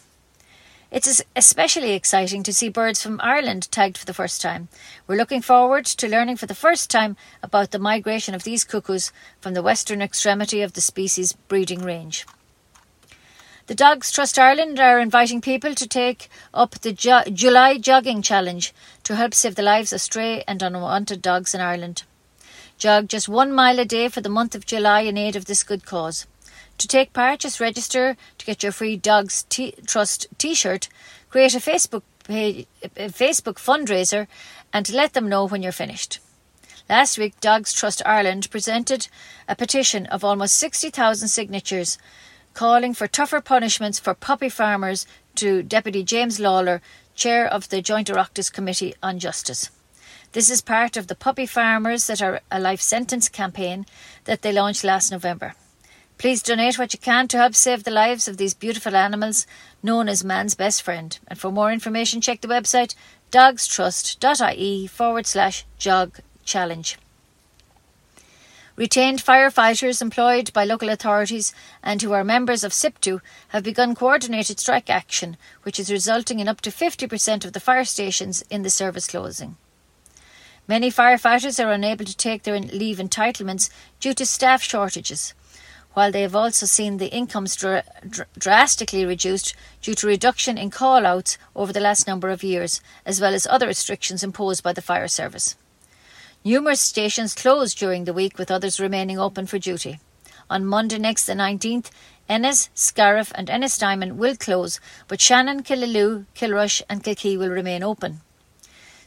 It's 0.92 1.22
especially 1.36 1.94
exciting 1.94 2.44
to 2.44 2.54
see 2.54 2.70
birds 2.70 3.02
from 3.02 3.22
Ireland 3.24 3.72
tagged 3.72 3.98
for 3.98 4.06
the 4.06 4.14
first 4.14 4.42
time. 4.42 4.68
We're 5.08 5.16
looking 5.16 5.42
forward 5.42 5.86
to 5.86 6.08
learning 6.08 6.38
for 6.38 6.46
the 6.46 6.54
first 6.54 6.92
time 6.92 7.16
about 7.42 7.72
the 7.72 7.80
migration 7.80 8.36
of 8.36 8.44
these 8.44 8.66
cuckoos 8.66 9.12
from 9.40 9.54
the 9.54 9.64
western 9.64 10.02
extremity 10.02 10.62
of 10.62 10.74
the 10.74 10.82
species' 10.82 11.34
breeding 11.34 11.82
range. 11.82 12.26
The 13.68 13.76
Dogs 13.76 14.12
Trust 14.12 14.38
Ireland 14.38 14.80
are 14.80 15.00
inviting 15.00 15.42
people 15.42 15.76
to 15.76 15.88
take 15.88 16.30
up 16.54 16.72
the 16.76 16.92
jo- 16.92 17.24
July 17.34 17.78
Jogging 17.78 18.22
Challenge 18.22 18.74
to 19.04 19.16
help 19.16 19.34
save 19.34 19.56
the 19.56 19.64
lives 19.64 19.92
of 19.94 20.02
stray 20.02 20.44
and 20.46 20.62
unwanted 20.62 21.22
dogs 21.22 21.56
in 21.56 21.62
Ireland. 21.62 22.04
Jog 22.78 23.08
just 23.08 23.30
one 23.30 23.54
mile 23.54 23.80
a 23.80 23.86
day 23.86 24.10
for 24.10 24.22
the 24.22 24.30
month 24.30 24.54
of 24.56 24.66
July 24.66 25.02
in 25.02 25.18
aid 25.18 25.36
of 25.36 25.46
this 25.46 25.64
good 25.64 25.86
cause. 25.86 26.28
To 26.78 26.88
take 26.88 27.14
part, 27.14 27.40
just 27.40 27.60
register 27.60 28.18
to 28.38 28.46
get 28.46 28.62
your 28.62 28.72
free 28.74 28.98
Dogs 28.98 29.44
t- 29.44 29.76
Trust 29.88 30.28
T-shirt, 30.38 30.90
create 31.30 31.56
a 31.56 31.60
Facebook 31.60 32.04
a 32.28 32.66
Facebook 32.98 33.56
fundraiser, 33.56 34.28
and 34.74 34.92
let 34.92 35.14
them 35.14 35.30
know 35.30 35.48
when 35.48 35.62
you're 35.62 35.72
finished. 35.72 36.20
Last 36.90 37.18
week, 37.18 37.40
Dogs 37.40 37.72
Trust 37.72 38.02
Ireland 38.06 38.50
presented 38.52 39.08
a 39.48 39.56
petition 39.56 40.06
of 40.08 40.24
almost 40.24 40.56
60,000 40.58 41.28
signatures 41.28 41.98
calling 42.54 42.94
for 42.94 43.08
tougher 43.08 43.42
punishments 43.42 44.00
for 44.00 44.14
puppy 44.14 44.50
farmers 44.50 45.06
to 45.36 45.62
Deputy 45.62 46.04
James 46.04 46.40
Lawless, 46.40 46.82
Chair 47.14 47.46
of 47.46 47.70
the 47.70 47.82
Joint 47.82 48.10
Oireachtas 48.10 48.52
Committee 48.52 48.96
on 49.02 49.20
Justice. 49.20 49.70
This 50.36 50.50
is 50.50 50.60
part 50.60 50.98
of 50.98 51.08
the 51.08 51.16
Puppy 51.16 51.46
Farmers 51.46 52.08
That 52.08 52.22
Are 52.22 52.42
a 52.52 52.60
Life 52.60 52.82
Sentence 52.82 53.30
campaign 53.30 53.86
that 54.26 54.42
they 54.42 54.52
launched 54.52 54.84
last 54.84 55.10
November. 55.10 55.54
Please 56.18 56.44
donate 56.44 56.78
what 56.78 56.92
you 56.92 57.00
can 57.00 57.30
to 57.30 57.38
help 57.38 57.56
save 57.56 57.86
the 57.86 57.90
lives 57.90 58.28
of 58.28 58.36
these 58.36 58.54
beautiful 58.54 58.98
animals 58.98 59.48
known 59.82 60.10
as 60.10 60.26
man's 60.26 60.54
best 60.54 60.82
friend. 60.82 61.18
And 61.30 61.40
for 61.40 61.54
more 61.54 61.72
information, 61.72 62.20
check 62.20 62.42
the 62.42 62.50
website 62.50 62.96
dogstrust.ie 63.32 64.88
forward 64.88 65.26
slash 65.26 65.64
jog 65.78 66.20
challenge. 66.44 66.98
Retained 68.76 69.24
firefighters 69.24 70.02
employed 70.02 70.52
by 70.52 70.66
local 70.66 70.90
authorities 70.90 71.54
and 71.82 72.02
who 72.02 72.12
are 72.12 72.26
members 72.26 72.66
of 72.66 72.74
SIPTU 72.74 73.22
have 73.48 73.64
begun 73.64 73.96
coordinated 73.96 74.60
strike 74.60 74.90
action, 74.90 75.38
which 75.64 75.80
is 75.80 75.90
resulting 75.90 76.42
in 76.42 76.50
up 76.50 76.60
to 76.60 76.72
50% 76.72 77.46
of 77.46 77.54
the 77.54 77.62
fire 77.62 77.86
stations 77.86 78.44
in 78.50 78.64
the 78.64 78.70
service 78.70 79.08
closing. 79.08 79.56
Many 80.68 80.90
firefighters 80.90 81.64
are 81.64 81.72
unable 81.72 82.06
to 82.06 82.18
take 82.18 82.44
their 82.44 82.60
leave 82.60 82.98
entitlements 82.98 83.70
due 84.00 84.14
to 84.16 84.26
staff 84.26 84.64
shortages. 84.64 85.34
while 85.94 86.12
they 86.12 86.24
have 86.24 86.36
also 86.36 86.66
seen 86.66 86.98
the 86.98 87.08
incomes 87.16 87.56
dr- 87.56 87.86
dr- 88.06 88.28
drastically 88.38 89.06
reduced 89.06 89.56
due 89.82 89.94
to 89.94 90.06
reduction 90.06 90.58
in 90.58 90.70
call 90.70 91.06
outs 91.06 91.38
over 91.56 91.72
the 91.72 91.80
last 91.80 92.06
number 92.06 92.30
of 92.30 92.44
years, 92.44 92.82
as 93.06 93.22
well 93.22 93.34
as 93.34 93.48
other 93.48 93.68
restrictions 93.68 94.22
imposed 94.22 94.62
by 94.62 94.74
the 94.74 94.82
fire 94.82 95.08
service. 95.08 95.56
Numerous 96.44 96.82
stations 96.82 97.34
closed 97.34 97.78
during 97.78 98.04
the 98.04 98.14
week, 98.14 98.38
with 98.38 98.52
others 98.52 98.78
remaining 98.78 99.18
open 99.18 99.46
for 99.46 99.58
duty. 99.58 100.02
On 100.50 100.66
Monday 100.66 100.98
next, 101.00 101.28
the 101.28 101.34
19th, 101.34 101.90
Ennis, 102.28 102.70
Scariff, 102.74 103.32
and 103.34 103.50
Ennis 103.50 103.78
Diamond 103.78 104.18
will 104.18 104.36
close, 104.36 104.82
but 105.08 105.22
Shannon, 105.22 105.64
Killaloe, 105.64 106.26
Kilrush, 106.36 106.82
and 106.90 107.06
Kilkee 107.06 107.38
will 107.38 107.50
remain 107.50 107.84
open. 107.84 108.20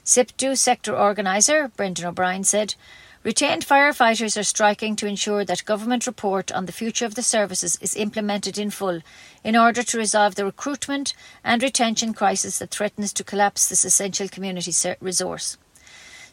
SIPTU 0.08 0.56
sector 0.56 0.96
organiser 0.96 1.68
Brendan 1.76 2.06
O'Brien 2.06 2.42
said, 2.42 2.76
Retained 3.24 3.66
firefighters 3.66 4.40
are 4.40 4.42
striking 4.42 4.96
to 4.96 5.06
ensure 5.06 5.44
that 5.44 5.66
government 5.66 6.06
report 6.06 6.50
on 6.50 6.64
the 6.64 6.72
future 6.72 7.04
of 7.04 7.14
the 7.14 7.22
services 7.22 7.76
is 7.82 7.94
implemented 7.94 8.56
in 8.56 8.70
full 8.70 9.02
in 9.44 9.54
order 9.54 9.82
to 9.82 9.98
resolve 9.98 10.34
the 10.34 10.46
recruitment 10.46 11.12
and 11.44 11.62
retention 11.62 12.14
crisis 12.14 12.58
that 12.58 12.70
threatens 12.70 13.12
to 13.12 13.22
collapse 13.22 13.68
this 13.68 13.84
essential 13.84 14.30
community 14.30 14.72
resource. 15.02 15.58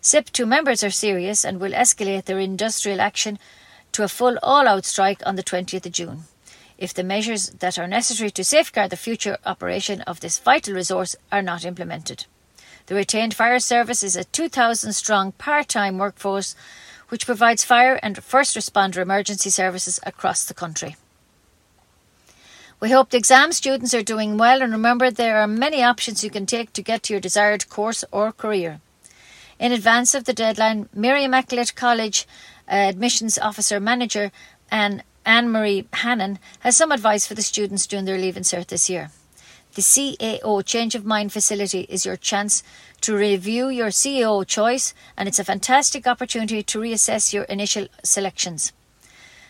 SIPTU 0.02 0.48
members 0.48 0.82
are 0.82 0.90
serious 0.90 1.44
and 1.44 1.60
will 1.60 1.74
escalate 1.74 2.24
their 2.24 2.40
industrial 2.40 3.02
action 3.02 3.38
to 3.92 4.04
a 4.04 4.08
full 4.08 4.40
all 4.42 4.70
out 4.70 4.86
strike 4.86 5.22
on 5.26 5.36
the 5.36 5.44
20th 5.44 5.86
of 5.86 5.92
June. 5.92 6.20
If 6.78 6.94
the 6.94 7.04
measures 7.04 7.50
that 7.50 7.78
are 7.78 7.88
necessary 7.88 8.32
to 8.32 8.44
safeguard 8.46 8.92
the 8.92 8.96
future 8.96 9.38
operation 9.46 10.00
of 10.04 10.22
this 10.22 10.40
vital 10.40 10.76
resource 10.76 11.18
are 11.30 11.42
not 11.42 11.66
implemented. 11.66 12.26
The 12.88 12.96
retained 12.96 13.34
fire 13.34 13.60
service 13.60 14.04
is 14.04 14.16
a 14.16 14.24
2,000 14.26 14.94
strong 14.94 15.32
part 15.34 15.68
time 15.68 15.98
workforce 15.98 16.56
which 17.10 17.26
provides 17.26 17.64
fire 17.64 18.00
and 18.02 18.24
first 18.24 18.56
responder 18.56 18.98
emergency 18.98 19.50
services 19.50 20.00
across 20.04 20.44
the 20.46 20.54
country. 20.54 20.96
We 22.80 22.92
hope 22.92 23.10
the 23.10 23.18
exam 23.18 23.52
students 23.54 23.94
are 23.94 24.04
doing 24.04 24.38
well 24.38 24.62
and 24.62 24.72
remember 24.72 25.10
there 25.10 25.38
are 25.38 25.48
many 25.48 25.82
options 25.82 26.24
you 26.24 26.30
can 26.30 26.46
take 26.46 26.74
to 26.74 26.84
get 26.84 27.04
to 27.04 27.14
your 27.14 27.22
desired 27.22 27.70
course 27.70 28.04
or 28.12 28.32
career. 28.32 28.82
In 29.58 29.72
advance 29.72 30.14
of 30.14 30.26
the 30.26 30.34
deadline, 30.34 30.90
Mary 30.94 31.24
Immaculate 31.24 31.74
College 31.76 32.28
uh, 32.68 32.76
admissions 32.76 33.40
officer 33.40 33.80
manager 33.80 34.32
Anne 34.70 35.02
Marie 35.26 35.88
Hannon 35.94 36.38
has 36.60 36.76
some 36.76 36.92
advice 36.92 37.26
for 37.26 37.34
the 37.34 37.42
students 37.42 37.88
doing 37.88 38.06
their 38.06 38.18
Leaving 38.18 38.44
Cert 38.44 38.68
this 38.68 38.90
year. 38.90 39.10
The 39.76 39.82
CAO 39.82 40.66
Change 40.66 40.96
of 40.96 41.04
Mind 41.04 41.34
facility 41.34 41.82
is 41.90 42.06
your 42.06 42.16
chance 42.16 42.64
to 43.02 43.14
review 43.14 43.68
your 43.68 43.90
CAO 43.90 44.48
choice, 44.48 44.94
and 45.18 45.28
it's 45.28 45.38
a 45.38 45.44
fantastic 45.44 46.08
opportunity 46.08 46.64
to 46.64 46.80
reassess 46.80 47.34
your 47.34 47.44
initial 47.44 47.90
selections. 48.02 48.72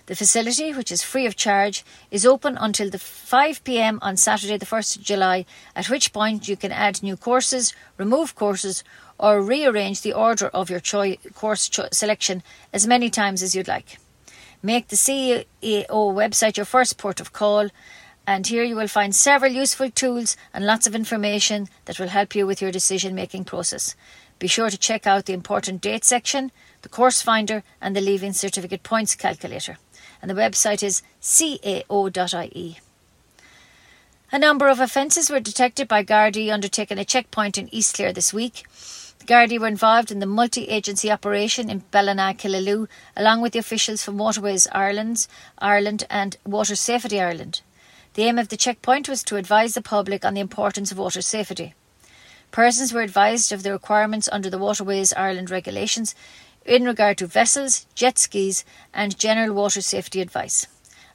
The 0.07 0.15
facility, 0.15 0.73
which 0.73 0.91
is 0.91 1.03
free 1.03 1.27
of 1.27 1.35
charge, 1.35 1.85
is 2.09 2.25
open 2.25 2.57
until 2.57 2.89
the 2.89 2.97
5 2.97 3.63
pm 3.63 3.99
on 4.01 4.17
Saturday, 4.17 4.57
the 4.57 4.65
1st 4.65 4.95
of 4.95 5.03
July, 5.03 5.45
at 5.75 5.91
which 5.91 6.11
point 6.11 6.47
you 6.47 6.57
can 6.57 6.71
add 6.71 7.03
new 7.03 7.17
courses, 7.17 7.75
remove 7.99 8.33
courses, 8.33 8.83
or 9.19 9.43
rearrange 9.43 10.01
the 10.01 10.13
order 10.13 10.47
of 10.47 10.71
your 10.71 10.79
choi- 10.79 11.19
course 11.35 11.69
cho- 11.69 11.89
selection 11.91 12.41
as 12.73 12.87
many 12.87 13.11
times 13.11 13.43
as 13.43 13.53
you'd 13.53 13.67
like. 13.67 13.99
Make 14.63 14.87
the 14.87 14.95
CAO 14.95 15.45
website 16.15 16.57
your 16.57 16.65
first 16.65 16.97
port 16.97 17.19
of 17.21 17.31
call 17.31 17.69
and 18.27 18.47
here 18.47 18.63
you 18.63 18.75
will 18.75 18.87
find 18.87 19.15
several 19.15 19.51
useful 19.51 19.91
tools 19.91 20.35
and 20.53 20.65
lots 20.65 20.87
of 20.87 20.95
information 20.95 21.67
that 21.85 21.99
will 21.99 22.07
help 22.07 22.35
you 22.35 22.47
with 22.47 22.61
your 22.61 22.71
decision 22.71 23.13
making 23.13 23.45
process. 23.45 23.95
Be 24.39 24.47
sure 24.47 24.69
to 24.69 24.77
check 24.77 25.07
out 25.07 25.25
the 25.25 25.33
important 25.33 25.81
date 25.81 26.03
section, 26.03 26.51
the 26.81 26.89
course 26.89 27.21
finder, 27.21 27.63
and 27.79 27.95
the 27.95 28.01
Leaving 28.01 28.33
Certificate 28.33 28.83
Points 28.83 29.15
Calculator. 29.15 29.77
And 30.21 30.29
the 30.29 30.35
website 30.35 30.83
is 30.83 31.01
cao.ie. 31.21 32.79
A 34.31 34.39
number 34.39 34.67
of 34.67 34.79
offences 34.79 35.29
were 35.29 35.39
detected 35.39 35.87
by 35.87 36.03
Gardaí 36.03 36.51
undertaking 36.51 36.97
a 36.97 37.05
checkpoint 37.05 37.57
in 37.57 37.73
East 37.73 37.95
Clare 37.95 38.11
this 38.11 38.33
week. 38.33 38.65
The 39.19 39.25
Gardaí 39.25 39.59
were 39.59 39.67
involved 39.67 40.11
in 40.11 40.19
the 40.19 40.25
multi 40.25 40.65
agency 40.65 41.09
operation 41.09 41.69
in 41.69 41.83
Ballina 41.91 42.33
Killaloe, 42.33 42.87
along 43.15 43.41
with 43.41 43.53
the 43.53 43.59
officials 43.59 44.03
from 44.03 44.17
Waterways 44.17 44.67
Ireland, 44.71 45.27
Ireland 45.59 46.05
and 46.09 46.37
Water 46.43 46.75
Safety 46.75 47.21
Ireland. 47.21 47.61
The 48.15 48.23
aim 48.23 48.39
of 48.39 48.47
the 48.47 48.55
checkpoint 48.55 49.09
was 49.09 49.23
to 49.23 49.35
advise 49.35 49.73
the 49.73 49.81
public 49.81 50.23
on 50.23 50.33
the 50.33 50.39
importance 50.39 50.89
of 50.89 50.97
water 50.97 51.21
safety. 51.21 51.73
Persons 52.49 52.93
were 52.93 53.01
advised 53.01 53.51
of 53.51 53.61
the 53.61 53.73
requirements 53.73 54.29
under 54.31 54.49
the 54.49 54.57
Waterways 54.57 55.11
Ireland 55.11 55.51
regulations 55.51 56.15
in 56.65 56.85
regard 56.85 57.17
to 57.17 57.27
vessels, 57.27 57.85
jet 57.93 58.17
skis, 58.17 58.63
and 58.93 59.19
general 59.19 59.53
water 59.53 59.81
safety 59.81 60.21
advice. 60.21 60.65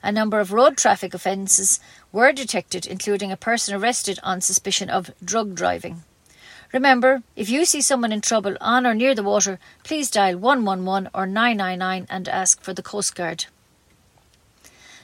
A 0.03 0.13
number 0.13 0.41
of 0.41 0.53
road 0.53 0.77
traffic 0.77 1.15
offences 1.15 1.81
were 2.13 2.33
detected, 2.33 2.85
including 2.85 3.33
a 3.33 3.37
person 3.37 3.75
arrested 3.75 4.19
on 4.23 4.43
suspicion 4.43 4.91
of 4.91 5.11
drug 5.25 5.55
driving. 5.55 6.03
Remember, 6.71 7.23
if 7.35 7.49
you 7.49 7.65
see 7.65 7.81
someone 7.81 8.13
in 8.13 8.21
trouble 8.21 8.59
on 8.61 8.87
or 8.87 8.95
near 8.95 9.15
the 9.15 9.23
water, 9.23 9.59
please 9.85 10.11
dial 10.11 10.37
111 10.37 11.09
or 11.15 11.27
999 11.27 12.07
and 12.11 12.29
ask 12.29 12.63
for 12.63 12.75
the 12.75 12.83
Coast 12.83 13.15
Guard. 13.15 13.47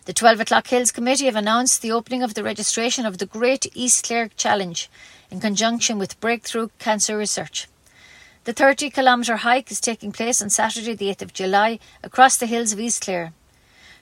The 0.06 0.12
12 0.12 0.42
O'Clock 0.42 0.68
Hills 0.68 0.92
Committee 0.92 1.24
have 1.24 1.34
announced 1.34 1.82
the 1.82 1.90
opening 1.90 2.22
of 2.22 2.34
the 2.34 2.44
registration 2.44 3.04
of 3.04 3.18
the 3.18 3.26
Great 3.26 3.66
East 3.74 4.06
Clare 4.06 4.28
Challenge 4.36 4.88
in 5.32 5.40
conjunction 5.40 5.98
with 5.98 6.20
Breakthrough 6.20 6.68
Cancer 6.78 7.18
Research. 7.18 7.66
The 8.44 8.52
30 8.52 8.90
kilometre 8.90 9.38
hike 9.38 9.68
is 9.72 9.80
taking 9.80 10.12
place 10.12 10.40
on 10.40 10.48
Saturday, 10.48 10.94
the 10.94 11.08
8th 11.12 11.22
of 11.22 11.32
July, 11.32 11.80
across 12.04 12.36
the 12.36 12.46
hills 12.46 12.72
of 12.72 12.78
East 12.78 13.02
Clare. 13.02 13.32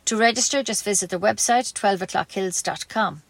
To 0.05 0.15
register, 0.19 0.63
just 0.63 0.85
visit 0.85 1.09
their 1.09 1.19
website, 1.19 1.73
12o'clockhills.com. 1.73 3.23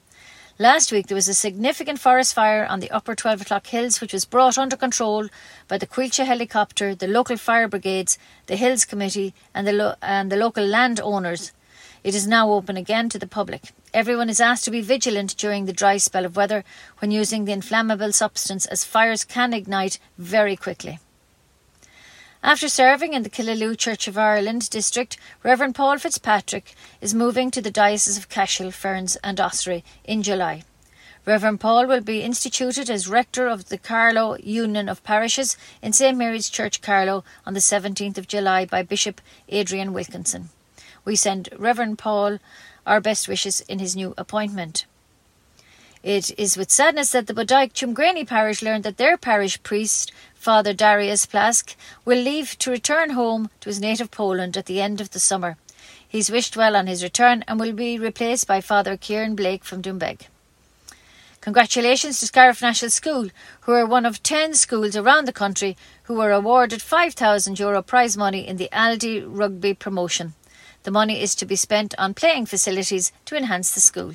Last 0.58 0.90
week, 0.90 1.06
there 1.06 1.14
was 1.14 1.28
a 1.28 1.34
significant 1.34 2.00
forest 2.00 2.34
fire 2.34 2.66
on 2.66 2.80
the 2.80 2.90
upper 2.90 3.14
12 3.14 3.42
o'clock 3.42 3.68
hills, 3.68 4.00
which 4.00 4.12
was 4.12 4.24
brought 4.24 4.58
under 4.58 4.76
control 4.76 5.28
by 5.68 5.78
the 5.78 5.86
Coillte 5.86 6.26
helicopter, 6.26 6.92
the 6.96 7.06
local 7.06 7.36
fire 7.36 7.68
brigades, 7.68 8.18
the 8.46 8.56
Hills 8.56 8.84
Committee, 8.84 9.32
and 9.54 9.64
the, 9.64 9.72
lo- 9.72 9.94
and 10.02 10.32
the 10.32 10.36
local 10.36 10.66
landowners. 10.66 11.52
It 12.04 12.14
is 12.14 12.28
now 12.28 12.52
open 12.52 12.76
again 12.76 13.08
to 13.08 13.18
the 13.18 13.26
public. 13.26 13.72
Everyone 13.94 14.28
is 14.28 14.38
asked 14.38 14.66
to 14.66 14.70
be 14.70 14.82
vigilant 14.82 15.38
during 15.38 15.64
the 15.64 15.72
dry 15.72 15.96
spell 15.96 16.26
of 16.26 16.36
weather 16.36 16.62
when 16.98 17.10
using 17.10 17.46
the 17.46 17.52
inflammable 17.52 18.12
substance, 18.12 18.66
as 18.66 18.84
fires 18.84 19.24
can 19.24 19.54
ignite 19.54 19.98
very 20.18 20.54
quickly. 20.54 20.98
After 22.42 22.68
serving 22.68 23.14
in 23.14 23.22
the 23.22 23.30
Killaloe 23.30 23.74
Church 23.78 24.06
of 24.06 24.18
Ireland 24.18 24.68
district, 24.68 25.16
Reverend 25.42 25.74
Paul 25.74 25.96
Fitzpatrick 25.96 26.74
is 27.00 27.14
moving 27.14 27.50
to 27.50 27.62
the 27.62 27.70
Diocese 27.70 28.18
of 28.18 28.28
Cashel, 28.28 28.70
Ferns, 28.70 29.16
and 29.24 29.40
Ossory 29.40 29.82
in 30.04 30.22
July. 30.22 30.62
Reverend 31.24 31.58
Paul 31.58 31.86
will 31.86 32.02
be 32.02 32.20
instituted 32.20 32.90
as 32.90 33.08
rector 33.08 33.46
of 33.46 33.70
the 33.70 33.78
Carlow 33.78 34.36
Union 34.36 34.90
of 34.90 35.02
Parishes 35.04 35.56
in 35.80 35.94
St 35.94 36.18
Mary's 36.18 36.50
Church, 36.50 36.82
Carlow, 36.82 37.24
on 37.46 37.54
the 37.54 37.60
17th 37.60 38.18
of 38.18 38.28
July 38.28 38.66
by 38.66 38.82
Bishop 38.82 39.22
Adrian 39.48 39.94
Wilkinson. 39.94 40.50
We 41.04 41.16
send 41.16 41.48
Reverend 41.56 41.98
Paul 41.98 42.38
our 42.86 43.00
best 43.00 43.28
wishes 43.28 43.60
in 43.62 43.78
his 43.78 43.94
new 43.94 44.14
appointment. 44.16 44.86
It 46.02 46.38
is 46.38 46.56
with 46.56 46.70
sadness 46.70 47.12
that 47.12 47.26
the 47.26 47.34
Bodyke 47.34 47.72
Tuamgraney 47.72 48.26
parish 48.26 48.62
learned 48.62 48.84
that 48.84 48.98
their 48.98 49.16
parish 49.16 49.62
priest, 49.62 50.12
Father 50.34 50.74
Darius 50.74 51.24
Plask, 51.24 51.74
will 52.04 52.18
leave 52.18 52.58
to 52.58 52.70
return 52.70 53.10
home 53.10 53.48
to 53.60 53.70
his 53.70 53.80
native 53.80 54.10
Poland 54.10 54.56
at 54.56 54.66
the 54.66 54.82
end 54.82 55.00
of 55.00 55.10
the 55.10 55.20
summer. 55.20 55.56
He's 56.06 56.30
wished 56.30 56.56
well 56.56 56.76
on 56.76 56.86
his 56.86 57.02
return 57.02 57.42
and 57.48 57.58
will 57.58 57.72
be 57.72 57.98
replaced 57.98 58.46
by 58.46 58.60
Father 58.60 58.96
Kieran 58.96 59.34
Blake 59.34 59.64
from 59.64 59.82
Doonbeg. 59.82 60.26
Congratulations 61.40 62.20
to 62.20 62.26
Scariff 62.26 62.62
National 62.62 62.90
School, 62.90 63.28
who 63.62 63.72
are 63.72 63.84
one 63.84 64.06
of 64.06 64.22
10 64.22 64.54
schools 64.54 64.96
around 64.96 65.26
the 65.26 65.32
country 65.32 65.76
who 66.04 66.14
were 66.14 66.32
awarded 66.32 66.80
€5,000 66.80 67.58
Euro 67.58 67.82
prize 67.82 68.16
money 68.16 68.46
in 68.46 68.58
the 68.58 68.68
Aldi 68.72 69.24
Rugby 69.26 69.74
promotion. 69.74 70.34
The 70.84 70.90
money 70.90 71.20
is 71.20 71.34
to 71.36 71.46
be 71.46 71.56
spent 71.56 71.94
on 71.98 72.14
playing 72.14 72.46
facilities 72.46 73.10
to 73.24 73.36
enhance 73.36 73.72
the 73.72 73.80
school. 73.80 74.12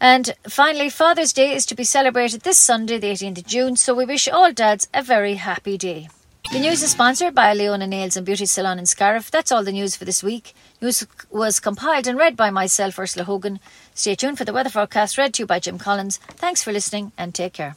And 0.00 0.34
finally, 0.48 0.88
Father's 0.88 1.32
Day 1.32 1.54
is 1.54 1.66
to 1.66 1.74
be 1.74 1.84
celebrated 1.84 2.42
this 2.42 2.58
Sunday, 2.58 2.98
the 2.98 3.08
18th 3.08 3.38
of 3.38 3.46
June, 3.46 3.76
so 3.76 3.94
we 3.94 4.06
wish 4.06 4.28
all 4.28 4.52
dads 4.52 4.88
a 4.94 5.02
very 5.02 5.34
happy 5.34 5.76
day. 5.76 6.08
The 6.52 6.58
news 6.58 6.82
is 6.82 6.90
sponsored 6.90 7.34
by 7.34 7.52
Leona 7.52 7.86
Nails 7.86 8.16
and 8.16 8.26
Beauty 8.26 8.46
Salon 8.46 8.78
in 8.78 8.86
Scariff. 8.86 9.30
That's 9.30 9.52
all 9.52 9.62
the 9.62 9.72
news 9.72 9.96
for 9.96 10.04
this 10.04 10.22
week. 10.22 10.54
News 10.80 11.06
was 11.30 11.60
compiled 11.60 12.06
and 12.06 12.18
read 12.18 12.36
by 12.36 12.50
myself, 12.50 12.98
Ursula 12.98 13.24
Hogan. 13.24 13.60
Stay 13.94 14.14
tuned 14.14 14.38
for 14.38 14.44
the 14.44 14.52
weather 14.52 14.70
forecast 14.70 15.16
read 15.16 15.34
to 15.34 15.42
you 15.42 15.46
by 15.46 15.60
Jim 15.60 15.78
Collins. 15.78 16.16
Thanks 16.16 16.62
for 16.62 16.72
listening 16.72 17.12
and 17.16 17.34
take 17.34 17.52
care. 17.52 17.76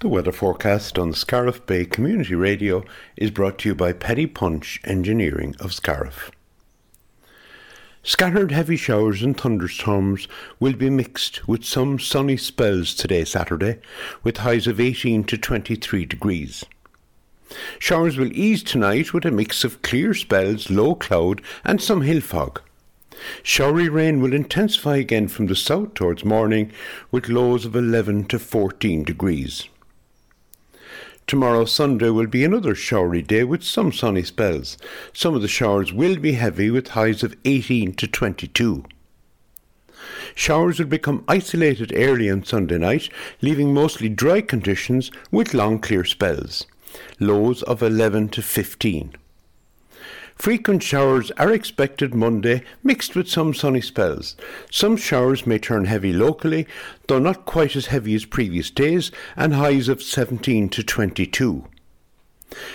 The 0.00 0.08
weather 0.08 0.30
forecast 0.30 0.98
on 0.98 1.14
Scariff 1.14 1.64
Bay 1.64 1.86
Community 1.86 2.34
Radio 2.34 2.84
is 3.16 3.30
brought 3.30 3.56
to 3.60 3.70
you 3.70 3.74
by 3.74 3.94
Paddy 3.94 4.26
Punch 4.26 4.78
Engineering 4.84 5.56
of 5.58 5.72
Scariff. 5.72 6.30
Scattered 8.02 8.52
heavy 8.52 8.76
showers 8.76 9.22
and 9.22 9.34
thunderstorms 9.34 10.28
will 10.60 10.74
be 10.74 10.90
mixed 10.90 11.48
with 11.48 11.64
some 11.64 11.98
sunny 11.98 12.36
spells 12.36 12.94
today, 12.94 13.24
Saturday, 13.24 13.78
with 14.22 14.36
highs 14.36 14.66
of 14.66 14.80
18 14.80 15.24
to 15.24 15.38
23 15.38 16.04
degrees. 16.04 16.62
Showers 17.78 18.18
will 18.18 18.34
ease 18.34 18.62
tonight 18.62 19.14
with 19.14 19.24
a 19.24 19.30
mix 19.30 19.64
of 19.64 19.80
clear 19.80 20.12
spells, 20.12 20.68
low 20.68 20.94
cloud, 20.94 21.40
and 21.64 21.80
some 21.80 22.02
hill 22.02 22.20
fog. 22.20 22.60
Showery 23.42 23.88
rain 23.88 24.20
will 24.20 24.34
intensify 24.34 24.96
again 24.96 25.28
from 25.28 25.46
the 25.46 25.56
south 25.56 25.94
towards 25.94 26.22
morning 26.22 26.70
with 27.10 27.30
lows 27.30 27.64
of 27.64 27.74
11 27.74 28.26
to 28.26 28.38
14 28.38 29.02
degrees. 29.02 29.70
Tomorrow, 31.26 31.64
Sunday, 31.64 32.10
will 32.10 32.28
be 32.28 32.44
another 32.44 32.76
showery 32.76 33.20
day 33.20 33.42
with 33.42 33.64
some 33.64 33.90
sunny 33.90 34.22
spells. 34.22 34.78
Some 35.12 35.34
of 35.34 35.42
the 35.42 35.48
showers 35.48 35.92
will 35.92 36.16
be 36.16 36.32
heavy 36.32 36.70
with 36.70 36.88
highs 36.88 37.24
of 37.24 37.34
18 37.44 37.94
to 37.94 38.06
22. 38.06 38.84
Showers 40.36 40.78
will 40.78 40.86
become 40.86 41.24
isolated 41.26 41.92
early 41.96 42.30
on 42.30 42.44
Sunday 42.44 42.78
night, 42.78 43.08
leaving 43.42 43.74
mostly 43.74 44.08
dry 44.08 44.40
conditions 44.40 45.10
with 45.32 45.52
long 45.52 45.80
clear 45.80 46.04
spells. 46.04 46.64
Lows 47.18 47.64
of 47.64 47.82
11 47.82 48.28
to 48.28 48.42
15. 48.42 49.16
Frequent 50.36 50.82
showers 50.82 51.30
are 51.32 51.52
expected 51.52 52.14
Monday, 52.14 52.62
mixed 52.84 53.16
with 53.16 53.28
some 53.28 53.52
sunny 53.52 53.80
spells. 53.80 54.36
Some 54.70 54.96
showers 54.96 55.46
may 55.46 55.58
turn 55.58 55.86
heavy 55.86 56.12
locally, 56.12 56.66
though 57.08 57.18
not 57.18 57.46
quite 57.46 57.74
as 57.74 57.86
heavy 57.86 58.14
as 58.14 58.24
previous 58.26 58.70
days, 58.70 59.10
and 59.34 59.54
highs 59.54 59.88
of 59.88 60.02
17 60.02 60.68
to 60.68 60.82
22. 60.84 61.64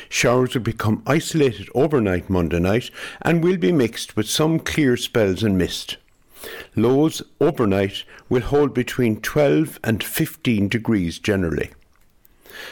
Showers 0.09 0.53
will 0.53 0.61
become 0.61 1.03
isolated 1.07 1.69
overnight 1.73 2.29
Monday 2.29 2.59
night 2.59 2.91
and 3.21 3.43
will 3.43 3.57
be 3.57 3.71
mixed 3.71 4.17
with 4.17 4.27
some 4.27 4.59
clear 4.59 4.97
spells 4.97 5.43
and 5.43 5.57
mist. 5.57 5.97
Lows 6.75 7.21
overnight 7.39 8.03
will 8.27 8.41
hold 8.41 8.73
between 8.73 9.21
12 9.21 9.79
and 9.83 10.03
15 10.03 10.67
degrees 10.67 11.19
generally. 11.19 11.71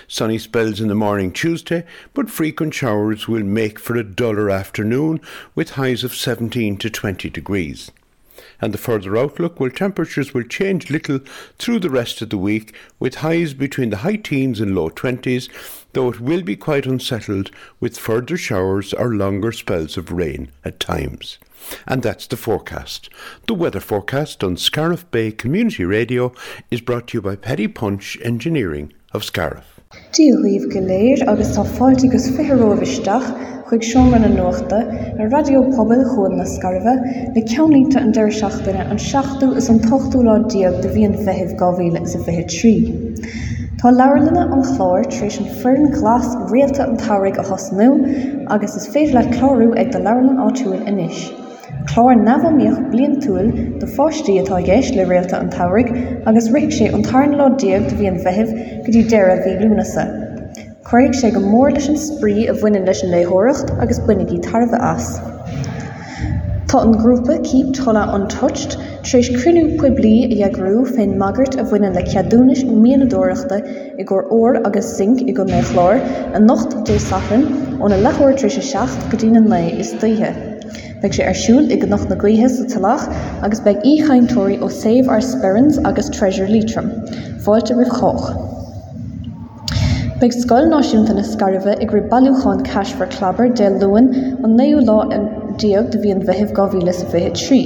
Sunny 0.07 0.37
spells 0.37 0.79
in 0.79 0.87
the 0.87 0.95
morning 0.95 1.31
Tuesday, 1.31 1.85
but 2.13 2.29
frequent 2.29 2.73
showers 2.73 3.27
will 3.27 3.43
make 3.43 3.79
for 3.79 3.95
a 3.95 4.03
duller 4.03 4.49
afternoon 4.49 5.21
with 5.55 5.71
highs 5.71 6.03
of 6.03 6.15
17 6.15 6.77
to 6.77 6.89
20 6.89 7.29
degrees. 7.29 7.91
And 8.61 8.73
the 8.73 8.77
further 8.77 9.17
outlook 9.17 9.59
will 9.59 9.71
temperatures 9.71 10.33
will 10.33 10.43
change 10.43 10.89
little 10.89 11.19
through 11.57 11.79
the 11.79 11.89
rest 11.89 12.21
of 12.21 12.29
the 12.29 12.37
week 12.37 12.75
with 12.99 13.15
highs 13.15 13.53
between 13.53 13.89
the 13.89 13.97
high 13.97 14.17
teens 14.17 14.59
and 14.59 14.75
low 14.75 14.89
20s, 14.89 15.49
though 15.93 16.09
it 16.09 16.19
will 16.19 16.41
be 16.41 16.55
quite 16.55 16.85
unsettled 16.85 17.51
with 17.79 17.97
further 17.97 18.37
showers 18.37 18.93
or 18.93 19.13
longer 19.13 19.51
spells 19.51 19.97
of 19.97 20.11
rain 20.11 20.51
at 20.65 20.79
times. 20.79 21.37
And 21.87 22.03
that's 22.03 22.27
the 22.27 22.37
forecast. 22.37 23.09
The 23.47 23.53
weather 23.53 23.79
forecast 23.79 24.43
on 24.43 24.57
Scariff 24.57 25.09
Bay 25.11 25.31
Community 25.31 25.85
Radio 25.85 26.33
is 26.71 26.81
brought 26.81 27.07
to 27.07 27.17
you 27.17 27.21
by 27.21 27.35
Paddy 27.35 27.67
Punch 27.67 28.17
Engineering 28.21 28.93
of 29.11 29.23
Scariff. 29.23 29.78
Díomh 30.15 30.65
go 30.71 30.81
léir 30.87 31.21
agus 31.31 31.47
tá 31.53 31.61
fáiltegus 31.77 32.25
firóhisteach 32.35 33.29
chuig 33.69 33.87
seomran 33.87 34.21
na 34.25 34.29
nuachta 34.33 34.81
na 35.17 35.29
radiopobal 35.31 36.03
chuin 36.11 36.35
na 36.39 36.45
scarbh 36.51 36.85
le 37.37 37.43
ceanlínta 37.53 38.03
an 38.03 38.13
deir 38.17 38.29
seachtainna 38.41 38.85
an 38.95 39.01
seaachú 39.05 39.49
is 39.63 39.71
an 39.73 39.81
tochtú 39.87 40.21
ládíag 40.27 40.77
de 40.83 40.93
bhíon 40.93 41.17
bheitheh 41.23 41.57
gáhíle 41.63 42.05
sa 42.13 42.21
bheitthe 42.29 42.45
trí. 42.53 42.75
Tá 43.81 43.95
leirlanna 43.97 44.45
an 44.57 44.63
chláir 44.69 45.09
trééis 45.17 45.41
an 45.41 45.51
fearn 45.63 45.91
glas 45.97 46.31
réalta 46.53 46.85
an 46.85 46.97
táraigh 47.07 47.41
a 47.41 47.49
hosnú 47.51 47.91
agus 48.57 48.77
is 48.83 48.89
féidir 48.93 49.17
le 49.17 49.27
chlárú 49.33 49.71
ag 49.73 49.95
de 49.97 50.05
leirlan 50.05 50.43
áúil 50.45 50.81
inis. 50.93 51.29
Chláir 51.89 52.17
nabhamíoch 52.25 52.79
blion 52.91 53.15
túil 53.21 53.49
do 53.79 53.87
fáistí 53.95 54.35
atá 54.41 54.57
ggéis 54.65 54.89
le 54.95 55.03
réalta 55.09 55.39
an 55.39 55.49
tairigh 55.53 55.91
agus 56.31 56.49
riic 56.55 56.71
sé 56.77 56.87
an 56.97 57.03
tarn 57.07 57.35
lá 57.41 57.49
diaag 57.63 57.85
do 57.89 57.95
bhí 57.99 58.07
an 58.09 58.17
bheitheh 58.25 58.53
go 58.85 58.93
dtí 58.95 59.03
deire 59.11 59.35
bhí 59.43 59.53
lúnasa. 59.61 60.05
Chraigh 60.89 61.13
sé 61.19 61.31
go 61.35 61.43
mór 61.45 61.71
leis 61.75 61.89
an 61.93 61.99
sprí 62.05 62.47
a 62.49 62.57
bhainein 62.63 62.89
leis 62.89 63.03
an 63.05 63.13
léthiret 63.13 63.73
agus 63.85 64.01
buinigí 64.07 64.41
tarbh 64.47 64.73
as. 64.89 65.11
Tá 66.73 66.81
an 66.81 66.97
grúpa 67.03 67.37
cíp 67.51 67.71
thola 67.77 68.09
an 68.17 68.27
tucht 68.33 68.77
trééis 69.05 69.29
cruú 69.37 69.65
puiblí 69.77 70.13
i 70.25 70.35
dheagrú 70.35 70.85
féin 70.91 71.17
magart 71.23 71.57
a 71.61 71.69
bhainein 71.71 71.97
le 72.01 72.05
ceadúnis 72.11 72.65
mianadóireachta 72.69 73.63
i 73.69 74.09
ggur 74.11 74.25
óir 74.41 74.61
agus 74.65 74.93
sink 74.97 75.25
i 75.27 75.37
go 75.41 75.45
méchláir 75.53 76.05
a 76.33 76.45
nocht 76.51 76.79
dé 76.89 77.01
sachan 77.09 77.49
óna 77.77 78.05
lethir 78.05 78.37
tríise 78.43 78.65
seach 78.73 79.01
go 79.11 79.17
dtíanaan 79.25 79.51
lei 79.55 79.67
is 79.85 79.93
títhe. 80.05 80.48
Beag 81.01 81.13
sé 81.15 81.25
arsúil 81.31 81.71
ag 81.71 81.87
nach 81.89 82.05
na 82.09 82.15
gcuithe 82.21 82.49
sa 82.51 82.67
talach 82.73 83.07
agus 83.47 83.61
beag 83.65 83.83
íchaintóirí 83.91 84.59
ó 84.59 84.69
Save 84.77 85.07
our 85.07 85.21
Sperrans 85.31 85.77
agus 85.89 86.09
Treasure 86.17 86.47
Leitrim, 86.47 86.89
fáilte 87.45 87.77
rih 87.77 87.91
choch. 87.99 88.25
Beg 90.19 90.33
sscoil 90.35 90.67
náisiúnta 90.67 91.15
na 91.15 91.23
scaribh 91.23 91.67
ag 91.71 91.93
ri 91.95 92.01
bailúcháin 92.11 92.65
ceisfar 92.67 93.07
clabbar 93.15 93.53
de 93.55 93.69
luúan 93.75 94.09
an 94.43 94.57
néú 94.59 94.81
lá 94.89 94.97
an 95.17 95.29
diaag 95.61 95.87
de 95.93 96.01
bhí 96.03 96.11
an 96.15 96.25
bheitheh 96.27 96.51
gohíle 96.57 96.93
sa 96.97 97.07
bheitthe 97.13 97.31
trí. 97.39 97.61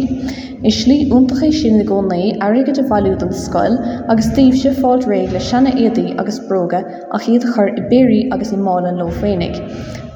Is 0.69 0.77
slí 0.83 0.99
úntaché 1.17 1.49
sin 1.51 1.79
na 1.79 1.87
gcónaí 1.89 2.37
aige 2.49 2.75
de 2.77 2.85
bhú 2.91 3.17
an 3.25 3.33
scoil 3.39 3.79
agus 4.13 4.29
tíobh 4.37 4.61
se 4.61 4.75
fáilt 4.77 5.09
réig 5.09 5.33
le 5.33 5.41
sena 5.49 5.73
éadaí 5.73 6.13
agus 6.19 6.39
broga 6.51 6.85
a 7.11 7.23
chiad 7.25 7.49
chur 7.55 7.73
i 7.73 7.89
béirí 7.89 8.21
agus 8.37 8.53
i 8.53 8.61
málan 8.69 9.01
lo 9.01 9.09
féinnig. 9.17 9.57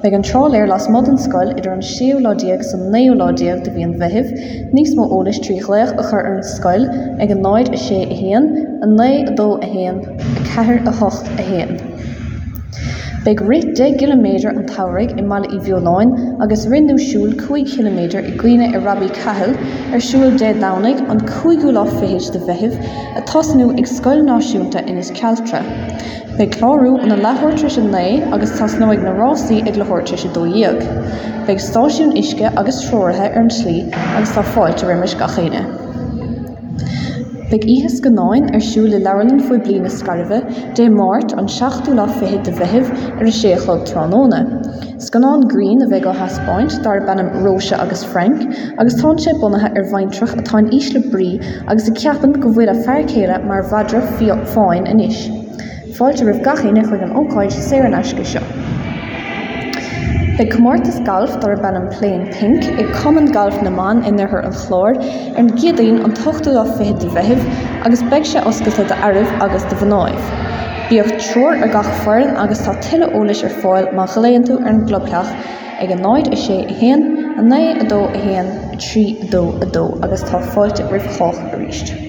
Beg 0.01 0.13
an 0.13 0.21
tráléir 0.21 0.67
las 0.69 0.86
mod 0.93 1.07
an 1.10 1.17
scoil 1.17 1.55
idir 1.55 1.71
an 1.71 1.79
siúládíag 1.81 2.62
san 2.62 2.83
néoládíag 2.93 3.63
de 3.65 3.71
bhí 3.73 3.86
an 3.86 3.95
bheitheh, 3.97 4.29
níos 4.69 4.91
má 4.93 5.07
ólas 5.10 5.39
tríchléach 5.41 5.95
a 5.97 6.05
chur 6.05 6.21
ar 6.21 6.36
an 6.36 6.45
scoil 6.45 6.86
ag 7.17 7.33
an 7.33 7.41
náid 7.41 7.73
a 7.73 7.79
sé 7.81 8.03
a 8.05 8.17
héan, 8.19 8.45
an 8.86 8.93
né 8.99 9.25
adó 9.25 9.47
a 9.57 9.69
héan, 9.73 10.03
a 10.21 10.43
ceair 10.51 10.86
a 10.86 10.93
hocht 11.01 11.25
a 11.41 11.47
héan. 11.49 11.96
Beg 13.25 13.41
ri 13.41 13.60
10 13.62 13.97
km 13.99 14.25
an 14.49 14.65
tarig 14.69 15.13
i 15.19 15.23
mala 15.30 15.47
i 15.56 15.58
bhioláin 15.65 16.12
agus 16.45 16.65
rinúsúl 16.73 17.34
2 17.39 17.63
km 17.71 17.97
i 18.19 18.34
gcuine 18.41 18.67
i 18.67 18.82
rabí 18.84 19.08
cehel 19.15 19.56
arsúil 19.97 20.38
dé 20.41 20.51
danig 20.62 21.01
an 21.13 21.23
chuigú 21.32 21.73
lá 21.77 21.84
fihéid 21.95 22.30
de 22.36 22.41
bheitheh 22.49 23.17
a 23.19 23.23
tasnú 23.32 23.71
ag 23.73 23.89
scoil 23.93 24.21
náisiúnta 24.27 24.86
inas 24.93 25.10
cealtra. 25.19 25.63
Bei 26.38 26.45
chlárú 26.45 26.93
an 27.01 27.10
na 27.10 27.17
lethirtre 27.25 27.69
sin 27.77 27.89
lé 27.95 28.06
agus 28.38 28.53
tas 28.60 28.77
nóid 28.84 29.01
na 29.03 29.15
Rossí 29.17 29.60
ag 29.65 29.82
lethirte 29.82 30.17
se 30.23 30.30
dóíag. 30.38 30.86
Beiig 31.47 31.60
stáisiún 31.69 32.15
isce 32.23 32.53
agus 32.53 32.84
troirthe 32.86 33.32
ar 33.32 33.41
an 33.41 33.49
slí 33.49 33.77
agus 33.97 34.38
tá 34.38 34.45
fáilte 34.53 34.86
riimiis 34.86 35.17
gachéine. 35.17 35.65
Beg 37.49 37.63
ihas 37.63 38.01
go 38.03 38.10
náin 38.12 38.49
ar 38.55 38.63
siú 38.69 38.81
le 38.91 38.97
leirlinn 38.99 39.38
foioi 39.49 39.62
blina 39.65 39.91
scarveh 39.97 40.41
dé 40.79 40.88
mát 40.95 41.31
an 41.41 41.47
16ú 41.53 41.93
lá 41.95 42.07
fihéid 42.17 42.43
de 42.43 42.51
bheitheh 42.57 43.05
ar 43.21 43.29
a 43.29 43.33
séchlog 43.38 43.86
tróna. 43.88 44.41
Scanán 45.05 45.47
Green 45.53 45.86
a 45.86 45.88
bheith 45.88 46.03
go 46.03 46.17
haspáint 46.19 46.75
dar 46.83 46.99
bannam 47.07 47.31
Roise 47.45 47.79
agus 47.79 48.03
Frank, 48.03 48.43
agus 48.77 48.99
tá 49.01 49.15
sé 49.25 49.39
bunathe 49.39 49.71
ar 49.71 49.89
bhaintrach 49.95 50.36
atá 50.43 50.63
ísle 50.81 51.05
brí 51.10 51.31
agus 51.67 51.88
i 51.88 51.97
ceapan 52.03 52.36
go 52.36 52.51
bhfuil 52.51 52.75
a 52.75 52.79
fearcéire 52.83 53.43
mar 53.47 53.63
bhadra 53.71 54.03
fáin 54.55 54.95
inis. 54.95 55.27
fáilte 55.97 56.25
rih 56.27 56.43
gachéine 56.45 56.83
chuig 56.89 57.03
an 57.05 57.15
óáid 57.23 57.62
sé 57.69 57.86
an 57.86 57.95
eisce 58.01 58.33
seo. 58.33 58.66
Bei 60.38 60.45
cummórtas 60.45 61.00
galf 61.04 61.39
dar 61.39 61.56
ben 61.58 61.76
an 61.76 61.88
pléin 61.89 62.28
pink 62.32 62.65
i 62.82 62.84
common 62.93 63.32
galf 63.32 63.56
naán 63.65 64.04
inarth 64.06 64.36
an 64.39 64.54
chlór 64.54 64.91
ar 65.00 65.39
an 65.41 65.50
giadaon 65.62 66.04
an 66.08 66.13
tochtú 66.19 66.54
á 66.62 66.65
féhid 66.78 67.06
bheitheh 67.15 67.41
agus 67.88 68.04
beag 68.12 68.28
sé 68.32 68.43
oscailta 68.52 68.86
de 68.91 69.00
airih 69.08 69.34
agus 69.45 69.65
de 69.71 69.80
bhanáibh. 69.82 70.30
Bíoh 70.91 71.10
troir 71.26 71.58
ar 71.65 71.73
gach 71.78 71.89
foiin 72.04 72.38
agus 72.43 72.62
tá 72.67 72.76
tiile 72.88 73.10
ólais 73.19 73.41
ar 73.47 73.60
fáil 73.63 73.89
má 74.00 74.06
choléonú 74.15 74.60
ar 74.62 74.73
an 74.76 74.84
glopleach 74.91 75.32
ag 75.82 75.95
an 75.95 76.06
náid 76.06 76.30
a 76.36 76.43
sé 76.47 76.60
i 76.67 76.82
héan 76.84 77.08
a 77.39 77.47
né 77.54 77.63
adó 77.86 78.04
a 78.06 78.28
héan 78.28 78.54
trí 78.78 79.08
dó 79.34 79.47
a 79.65 79.71
dó 79.80 79.88
agus 80.04 80.28
tá 80.30 80.43
fáilte 80.54 80.86
rih 80.91 81.10
choch 81.17 81.41
a 81.47 81.58
ríist. 81.63 82.06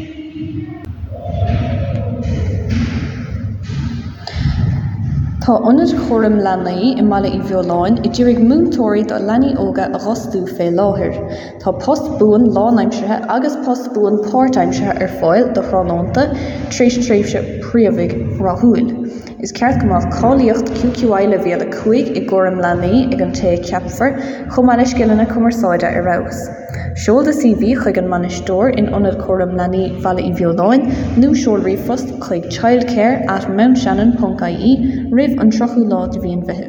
Tá 5.48 5.54
ionad 5.64 5.92
chóm 5.96 6.34
lenaí 6.44 6.88
i 7.00 7.02
mala 7.10 7.28
i 7.34 7.38
bheoláin 7.40 7.94
i 8.04 8.08
ddírig 8.12 8.40
múntóirí 8.48 9.04
do 9.08 9.20
lenaí 9.28 9.54
óga 9.62 9.86
a 9.96 10.00
rostú 10.02 10.42
fé 10.58 10.66
láthir. 10.78 11.16
Tá 11.62 11.72
postbúin 11.84 12.44
lánaimsethe 12.56 13.16
agus 13.36 13.56
postbúin 13.64 14.20
páirtaimsethe 14.26 14.92
ar 15.06 15.14
fáil 15.22 15.48
do 15.56 15.64
chránánta 15.70 16.26
tríéis 16.68 17.00
tréimhse 17.00 17.40
príomhig 17.64 18.12
rathúil. 18.44 18.92
Is 19.40 19.56
ceart 19.56 19.80
go 19.80 19.88
máh 19.88 20.04
cáíocht 20.20 20.68
QQile 20.82 21.40
bhéle 21.40 21.66
chuig 21.80 22.12
i 22.12 22.26
ggóm 22.28 22.60
lenaí 22.60 23.06
ag 23.08 23.24
an 23.24 23.32
té 23.32 23.56
ceapfar 23.70 24.20
chumáis 24.52 24.92
gianna 25.00 25.24
cumarsáide 25.32 25.88
ar 25.88 26.04
ras. 26.04 26.44
Seol 26.98 27.22
de 27.22 27.32
CV 27.32 27.76
chuig 27.78 27.98
an 28.00 28.08
manisteir 28.10 28.72
in 28.80 28.88
onad 28.98 29.20
chom 29.22 29.52
lení 29.58 29.82
vala 30.02 30.22
i 30.28 30.32
bheodáin, 30.38 30.88
nó 31.22 31.28
seol 31.42 31.60
rifost 31.66 32.08
chuig 32.24 32.48
childcare 32.54 33.20
at 33.34 33.46
mounshannon.caí 33.58 34.72
rih 35.12 35.36
an 35.44 35.52
trochu 35.58 35.84
lá 35.92 36.00
de 36.10 36.18
bhíon 36.24 36.42
bheh. 36.48 36.64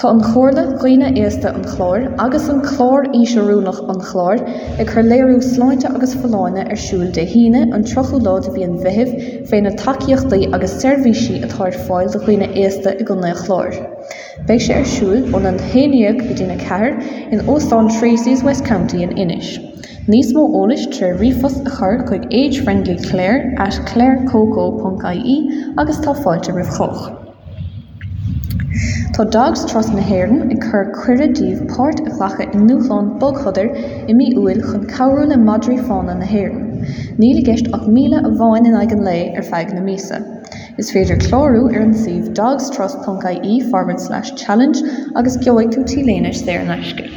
Tá 0.00 0.14
an 0.14 0.22
chóirla 0.30 0.64
chuoine 0.78 1.12
éasta 1.24 1.52
an 1.52 1.68
chláir 1.74 2.08
agus 2.26 2.48
an 2.48 2.64
chlár 2.70 3.10
íseúnach 3.20 3.84
an 3.94 4.00
chláir 4.08 4.40
ag 4.80 4.94
chu 4.94 5.04
léirú 5.10 5.38
sláinte 5.50 5.92
agus 5.92 6.16
falláine 6.22 6.64
ar 6.64 6.82
siúil 6.86 7.12
de 7.20 7.28
híine 7.34 7.62
an 7.74 7.84
trochu 7.92 8.24
lá 8.24 8.38
a 8.38 8.56
bhí 8.56 8.64
an 8.70 8.80
bheh 8.86 9.12
féin 9.52 9.68
na 9.68 9.76
takeíochttaí 9.84 10.48
agus 10.54 10.80
servíí 10.80 11.42
a 11.44 11.52
thir 11.56 11.80
fáil 11.90 12.12
do 12.16 12.24
chuoine 12.24 12.48
éasta 12.64 12.96
i 12.96 13.04
go 13.12 13.14
na 13.14 13.36
chláir. 13.44 13.97
Beiig 14.46 14.62
sé 14.64 14.74
arsúil 14.78 15.24
ón 15.34 15.46
an 15.50 15.58
héineag 15.70 16.20
go 16.22 16.34
dtína 16.36 16.56
ceair 16.60 16.94
in 17.34 17.40
Osán 17.54 17.88
Tracy's 17.98 18.44
West 18.44 18.64
County 18.64 19.02
in 19.02 19.16
Inis. 19.18 19.58
Níos 20.08 20.30
mó 20.36 20.44
ólis 20.60 20.86
tre 20.96 21.08
rifos 21.18 21.56
a 21.60 21.72
chur 21.76 22.04
chuig 22.10 22.28
age-friendly 22.30 22.96
Claire 23.08 23.54
at 23.58 23.80
clairecoco.caí 23.90 25.34
agus 25.76 25.98
tá 26.06 26.14
fáilte 26.22 26.54
rih 26.54 26.70
choch. 26.76 27.02
Tá 29.18 29.28
dogs 29.36 29.66
tros 29.66 29.90
na 29.90 30.06
hhéan 30.12 30.52
i 30.54 30.56
chur 30.64 30.92
cuiiredíh 30.94 31.66
páirt 31.74 32.00
a 32.06 32.14
chhlacha 32.14 32.48
in 32.54 32.66
nuúláán 32.70 33.12
bogchodir 33.18 33.74
i 34.08 34.16
mí 34.22 34.30
uil 34.44 34.62
chun 34.70 34.86
cabú 34.94 35.28
le 35.28 35.36
Madri 35.36 35.76
fána 35.90 36.16
na 36.22 36.32
hhéan. 36.32 36.64
Níla 37.18 37.44
gist 37.50 37.68
ach 37.72 37.86
míle 37.98 38.18
a 38.24 38.30
bháin 38.40 38.72
in 38.72 38.80
aigen 38.80 39.04
lei 39.10 39.20
ar 39.34 39.42
feig 39.52 39.74
na 39.74 39.80
mísa. 39.80 40.37
Is 40.78 40.92
féidir 40.94 41.18
chlárú 41.24 41.64
ar 41.68 41.80
an 41.82 41.94
sih 42.00 42.20
dogstrust.caí 42.38 43.54
forward/ 43.70 44.36
challenge 44.42 44.82
agus 45.16 45.36
cehaid 45.46 45.72
tú 45.74 45.82
tíléis 45.92 46.44
sé 46.44 46.54
an 46.58 46.70
eisce. 46.74 47.08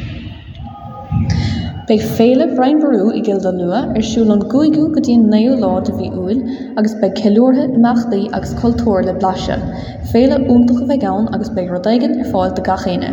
Beidh 1.91 2.07
féle 2.17 2.47
brein 2.55 2.81
barú 2.81 3.11
i 3.13 3.21
ggilda 3.27 3.51
nua 3.59 3.83
arsúil 3.99 4.33
an 4.33 4.43
goigú 4.55 4.87
go 4.95 5.05
dtíon 5.05 5.29
naú 5.35 5.53
lá 5.61 5.71
a 5.77 5.95
bhí 6.01 6.09
uil 6.23 6.43
agus 6.81 6.97
be 7.05 7.13
ceúthe 7.21 7.69
meachtaí 7.85 8.23
agus 8.39 8.57
cultúir 8.63 9.05
le 9.05 9.17
blaise. 9.21 9.57
Féle 10.11 10.37
úntacha 10.41 10.87
bheith 10.91 11.05
gaan 11.07 11.29
agus 11.37 11.55
be 11.57 11.69
rodaigen 11.69 12.19
ar 12.19 12.31
fáil 12.33 12.55
de 12.59 12.69
gachéine. 12.69 13.11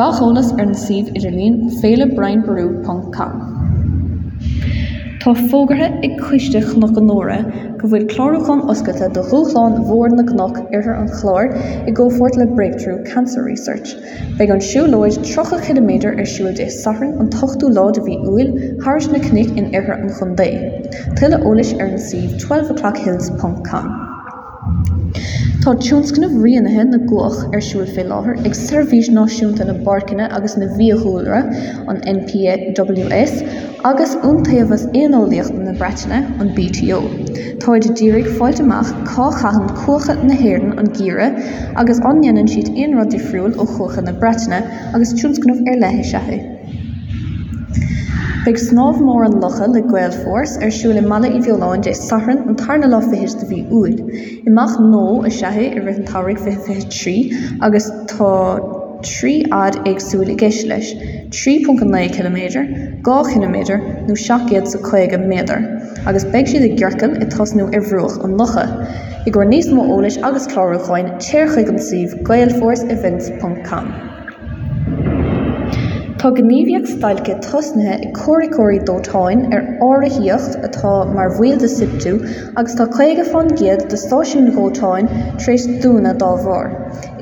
Gacholas 0.00 0.54
ar 0.54 0.68
an 0.68 0.78
sih 0.86 1.02
idirlín 1.04 1.66
féle 1.82 2.08
breinbarú.com. 2.16 3.51
Tá 5.22 5.32
fógarthe 5.50 5.86
ag 6.06 6.14
chuisteach 6.18 6.70
nach 6.82 6.96
an 7.00 7.04
nóra 7.08 7.34
go 7.80 7.90
bhfuil 7.90 8.06
chlárachan 8.12 8.62
oscailta 8.72 9.08
do 9.18 9.22
thuúchláán 9.28 9.76
mhór 9.82 10.16
na 10.16 10.24
gnach 10.30 10.58
ar 10.78 10.88
an 10.94 11.12
chláir 11.20 11.52
i 11.92 11.94
ggófort 12.00 12.38
le 12.40 12.46
Breakthrough 12.56 13.04
Cancer 13.12 13.44
Research. 13.46 13.94
Beiig 14.40 14.50
an 14.56 14.64
siúlóid 14.70 15.22
3 15.28 15.62
km 15.68 15.92
ar 16.10 16.26
siúil 16.32 16.58
é 16.66 16.70
san 16.78 17.04
an 17.06 17.30
tochtú 17.38 17.70
lá 17.76 17.84
a 17.90 18.06
bhí 18.08 18.16
uil 18.32 18.50
háirs 18.86 19.12
na 19.12 19.22
cnic 19.28 19.54
in 19.62 19.70
ar 19.82 19.92
an 19.98 20.10
chundé. 20.18 20.50
Tuile 21.20 21.38
ólis 21.52 21.70
ar 21.78 21.92
an 21.92 22.02
sih 22.08 22.26
12hills.com. 22.46 24.11
Tá 25.62 25.72
túúnscnmh 25.78 26.40
rianathe 26.42 26.84
na 26.90 26.98
goch 27.10 27.36
ar 27.54 27.60
siúil 27.62 27.90
fé 27.96 28.02
láthair 28.02 28.46
ag 28.48 28.54
servís 28.60 29.06
náisiúnta 29.16 29.62
na 29.68 29.74
barcinine 29.88 30.24
agus 30.38 30.56
na 30.58 30.66
bhíhúra 30.78 31.36
an 31.92 32.00
NPWS 32.12 33.34
agus 33.90 34.16
úntaobhas 34.30 34.88
éolaíocht 35.00 35.60
na 35.66 35.74
breitine 35.82 36.18
an 36.42 36.50
BTO. 36.56 36.98
Táid 37.62 37.86
ddírig 37.92 38.26
fáilteach 38.40 38.90
cá 39.12 39.28
chahan 39.38 39.70
cuacha 39.84 40.16
na 40.24 40.40
hhéan 40.40 40.74
an 40.82 40.90
gíre 40.98 41.28
agus 41.84 42.02
anhéanaan 42.10 42.50
siad 42.56 42.72
on 42.86 42.98
rodí 42.98 43.22
friúil 43.28 43.54
ó 43.54 43.68
chucha 43.76 44.02
na 44.02 44.16
breitine 44.24 44.60
agus 44.98 45.14
túúnscnmh 45.14 45.62
ar 45.70 45.80
lethe 45.84 46.10
sethe. 46.10 46.51
Big 48.44 48.56
snáb 48.58 48.96
mór 48.98 49.22
an 49.24 49.36
locha 49.38 49.68
le 49.70 49.80
gweil 49.86 50.14
fós 50.24 50.56
ar 50.66 50.72
siúla 50.74 51.02
mala 51.10 51.28
i 51.30 51.38
bheoláin 51.44 51.84
dé 51.86 51.92
saran 51.94 52.40
an 52.50 52.56
tarna 52.58 52.88
lá 52.90 52.98
fihéis 53.04 53.36
de 53.38 53.46
bhí 53.46 53.60
úd. 53.80 54.00
Iach 54.50 54.74
nó 54.82 55.02
a 55.28 55.30
sethe 55.36 55.68
i 55.68 55.82
ri 55.84 55.92
an 55.92 56.08
táric 56.08 56.42
fi 56.42 56.56
fi 56.64 56.74
trí 56.96 57.14
agus 57.68 57.86
tá 58.10 58.32
trí 59.06 59.32
ad 59.60 59.78
agsúla 59.86 60.34
geis 60.42 60.58
leis, 60.66 60.90
3.9 61.38 62.10
km, 62.18 62.38
2 63.06 63.22
km 63.30 63.56
nó 64.10 64.18
6 64.26 64.70
sa 64.74 64.84
chuige 64.90 65.22
méidir, 65.22 65.62
agus 66.04 66.26
beag 66.34 66.50
siad 66.50 66.66
i 66.66 66.74
gghearcan 66.74 67.20
i 67.22 67.28
tasnú 67.36 67.68
ar 67.70 67.90
bhrúch 67.90 68.18
an 68.26 68.34
locha. 68.42 68.66
I 69.22 69.30
ggur 69.30 69.46
níos 69.46 69.70
mó 69.70 69.86
ólais 69.86 70.18
agus 70.30 70.50
chláirchain 70.50 71.14
tíir 71.22 71.46
chuig 71.54 71.70
an 71.70 71.78
sih 71.78 72.08
gailfors 72.26 72.82
events.com. 72.96 74.11
Tá 76.22 76.30
gníomhíocht 76.30 76.86
stailce 76.86 77.34
tosnathe 77.44 77.94
i 78.06 78.08
choricóirí 78.16 78.76
dótáin 78.88 79.40
ar 79.56 79.64
áirithaíocht 79.86 80.52
atá 80.68 80.92
mar 81.16 81.32
bhfuil 81.32 81.56
de 81.62 81.70
sibú 81.72 82.12
agus 82.60 82.76
tá 82.80 82.86
chuige 82.92 83.24
fan 83.30 83.50
giad 83.60 83.82
de 83.94 83.98
stáisiún 84.02 84.52
ggótáin 84.54 85.10
trééis 85.40 85.66
dúna 85.82 86.14
dá 86.20 86.30
bhar. 86.44 86.70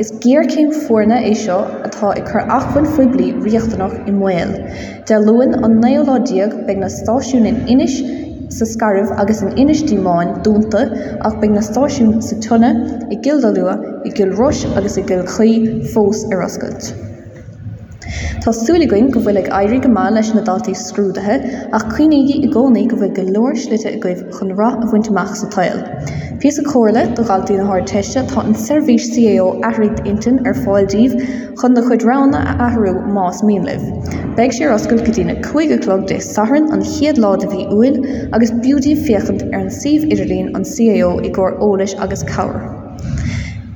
Is 0.05 0.13
ggéircéim 0.27 0.77
fuórna 0.83 1.23
é 1.31 1.33
seo 1.47 1.59
atá 1.89 2.13
i 2.13 2.27
chur 2.29 2.45
achhain 2.59 2.93
faoi 2.99 3.09
bli 3.17 3.33
riochtanach 3.49 3.97
i 4.05 4.17
mil. 4.21 4.53
De 5.09 5.25
luúin 5.25 5.57
an 5.65 5.81
néoládíag 5.81 6.61
beag 6.69 6.85
na 6.85 6.93
stáisiún 7.01 7.49
in 7.55 7.63
inis 7.77 8.03
sa 8.59 8.69
scaribh 8.69 9.19
agus 9.23 9.41
an 9.41 9.57
inistíáin 9.65 10.43
dúnta 10.45 10.89
ach 11.31 11.41
beag 11.41 11.57
na 11.57 11.65
stáisiún 11.73 12.19
sa 12.21 12.37
tunne 12.49 12.75
i 13.09 13.17
gilda 13.29 13.57
lua 13.61 13.81
i 14.05 14.13
gil 14.21 14.37
rois 14.43 14.67
agus 14.77 15.01
i 15.01 15.13
gil 15.13 15.25
chuí 15.37 15.55
fós 15.95 16.29
ar 16.35 16.45
oscailt. 16.51 16.93
Tásúlaing 18.44 19.11
go 19.14 19.20
bhfuil 19.20 19.38
ag 19.40 19.49
airí 19.59 19.79
go 19.85 19.90
má 19.92 20.07
leis 20.14 20.31
na 20.35 20.42
dátaí 20.46 20.75
scrúdathe 20.83 21.37
ach 21.79 21.85
chuoineigi 21.92 22.38
i 22.46 22.49
gcónaí 22.55 22.87
go 22.90 22.96
bhfuil 23.03 23.14
go 23.18 23.25
leir 23.37 23.59
slite 23.64 23.87
a 23.90 23.99
goibh 24.05 24.25
chun 24.38 24.55
ra 24.61 24.70
a 24.73 24.88
bhaintteach 24.92 25.37
sa 25.40 25.51
tail. 25.57 25.79
Pí 26.40 26.49
a 26.49 26.64
choirla 26.70 27.05
do 27.14 27.27
galtaí 27.31 27.59
na 27.59 27.68
háir 27.68 27.87
teiste 27.92 28.25
tá 28.33 28.44
an 28.44 28.57
servís 28.64 29.11
CAO 29.14 29.46
ahraigh 29.70 30.03
intin 30.12 30.40
ar 30.46 30.59
fáildíh 30.64 31.14
chun 31.61 31.79
na 31.79 31.87
chud 31.88 32.09
rana 32.11 32.42
a 32.55 32.57
ahrú 32.70 32.96
más 33.18 33.44
mílih. 33.51 33.87
Beiig 34.40 34.59
sé 34.59 34.73
oscail 34.75 35.05
go 35.07 35.12
dtína 35.12 35.38
chuigelog 35.46 36.07
de 36.09 36.20
sahan 36.33 36.73
an 36.73 36.83
chiad 36.96 37.23
lá 37.27 37.35
a 37.37 37.55
bhí 37.55 37.68
uil 37.79 38.03
agus 38.33 38.57
buúdí 38.64 38.96
fichant 39.07 39.49
ar 39.53 39.61
an 39.62 39.70
sih 39.81 39.99
idirlín 40.03 40.55
an 40.57 40.68
CAO 40.75 41.16
i 41.20 41.35
ggur 41.38 41.59
ólais 41.70 41.99
agus 42.01 42.25
cabhar. 42.35 42.80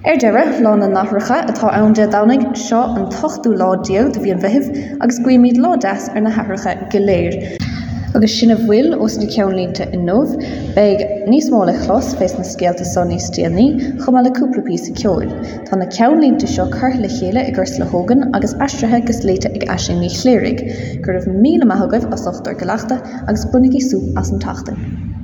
Er 0.04 0.18
deire 0.18 0.60
lá 0.60 0.76
na 0.76 0.86
nachracha 0.86 1.36
atá 1.50 1.68
anide 1.72 2.04
danig 2.12 2.42
seo 2.62 2.80
an 2.96 3.06
tochtú 3.12 3.52
ládíag 3.60 4.10
do 4.12 4.20
bhíon 4.24 4.40
bheithih 4.42 4.98
agus 5.04 5.20
cuiimiid 5.26 5.56
lá 5.64 5.70
deas 5.84 6.10
ar 6.10 6.20
na 6.20 6.32
hethracha 6.38 6.74
goléir. 6.92 7.38
agus 8.18 8.34
sinna 8.38 8.56
bhfuil 8.58 8.92
os 9.04 9.16
na 9.20 9.28
ceanlínta 9.34 9.86
in 9.96 10.04
nómh, 10.08 10.34
beag 10.74 11.00
níos 11.32 11.48
mála 11.54 11.72
chlos 11.78 12.10
fééis 12.18 12.36
na 12.40 12.44
scéalta 12.50 12.84
son 12.90 13.08
níos 13.12 13.30
tíanaí 13.36 13.64
chum 14.02 14.20
leúplapí 14.26 14.76
sa 14.82 14.92
ceil. 15.00 15.32
Tá 15.70 15.80
na 15.80 15.88
ceanlínta 15.96 16.52
seo 16.56 16.68
chuth 16.76 17.00
le 17.00 17.08
chéile 17.16 17.46
i 17.48 17.56
ggurs 17.56 17.74
le 17.80 17.88
hógan 17.94 18.28
agus 18.36 18.54
astrathe 18.68 19.00
gus 19.08 19.24
léite 19.24 19.48
ag 19.54 19.64
eisiní 19.78 20.12
chléirigh, 20.18 20.62
gur 21.00 21.16
raibh 21.16 21.32
mí 21.32 21.56
maithagah 21.72 22.12
as 22.12 22.28
sochttar 22.28 22.60
go 22.60 22.70
leachta 22.70 23.00
agus 23.24 23.48
bunigí 23.56 23.80
sú 23.88 24.04
as 24.20 24.30
an 24.36 24.46
tatan. 24.46 25.04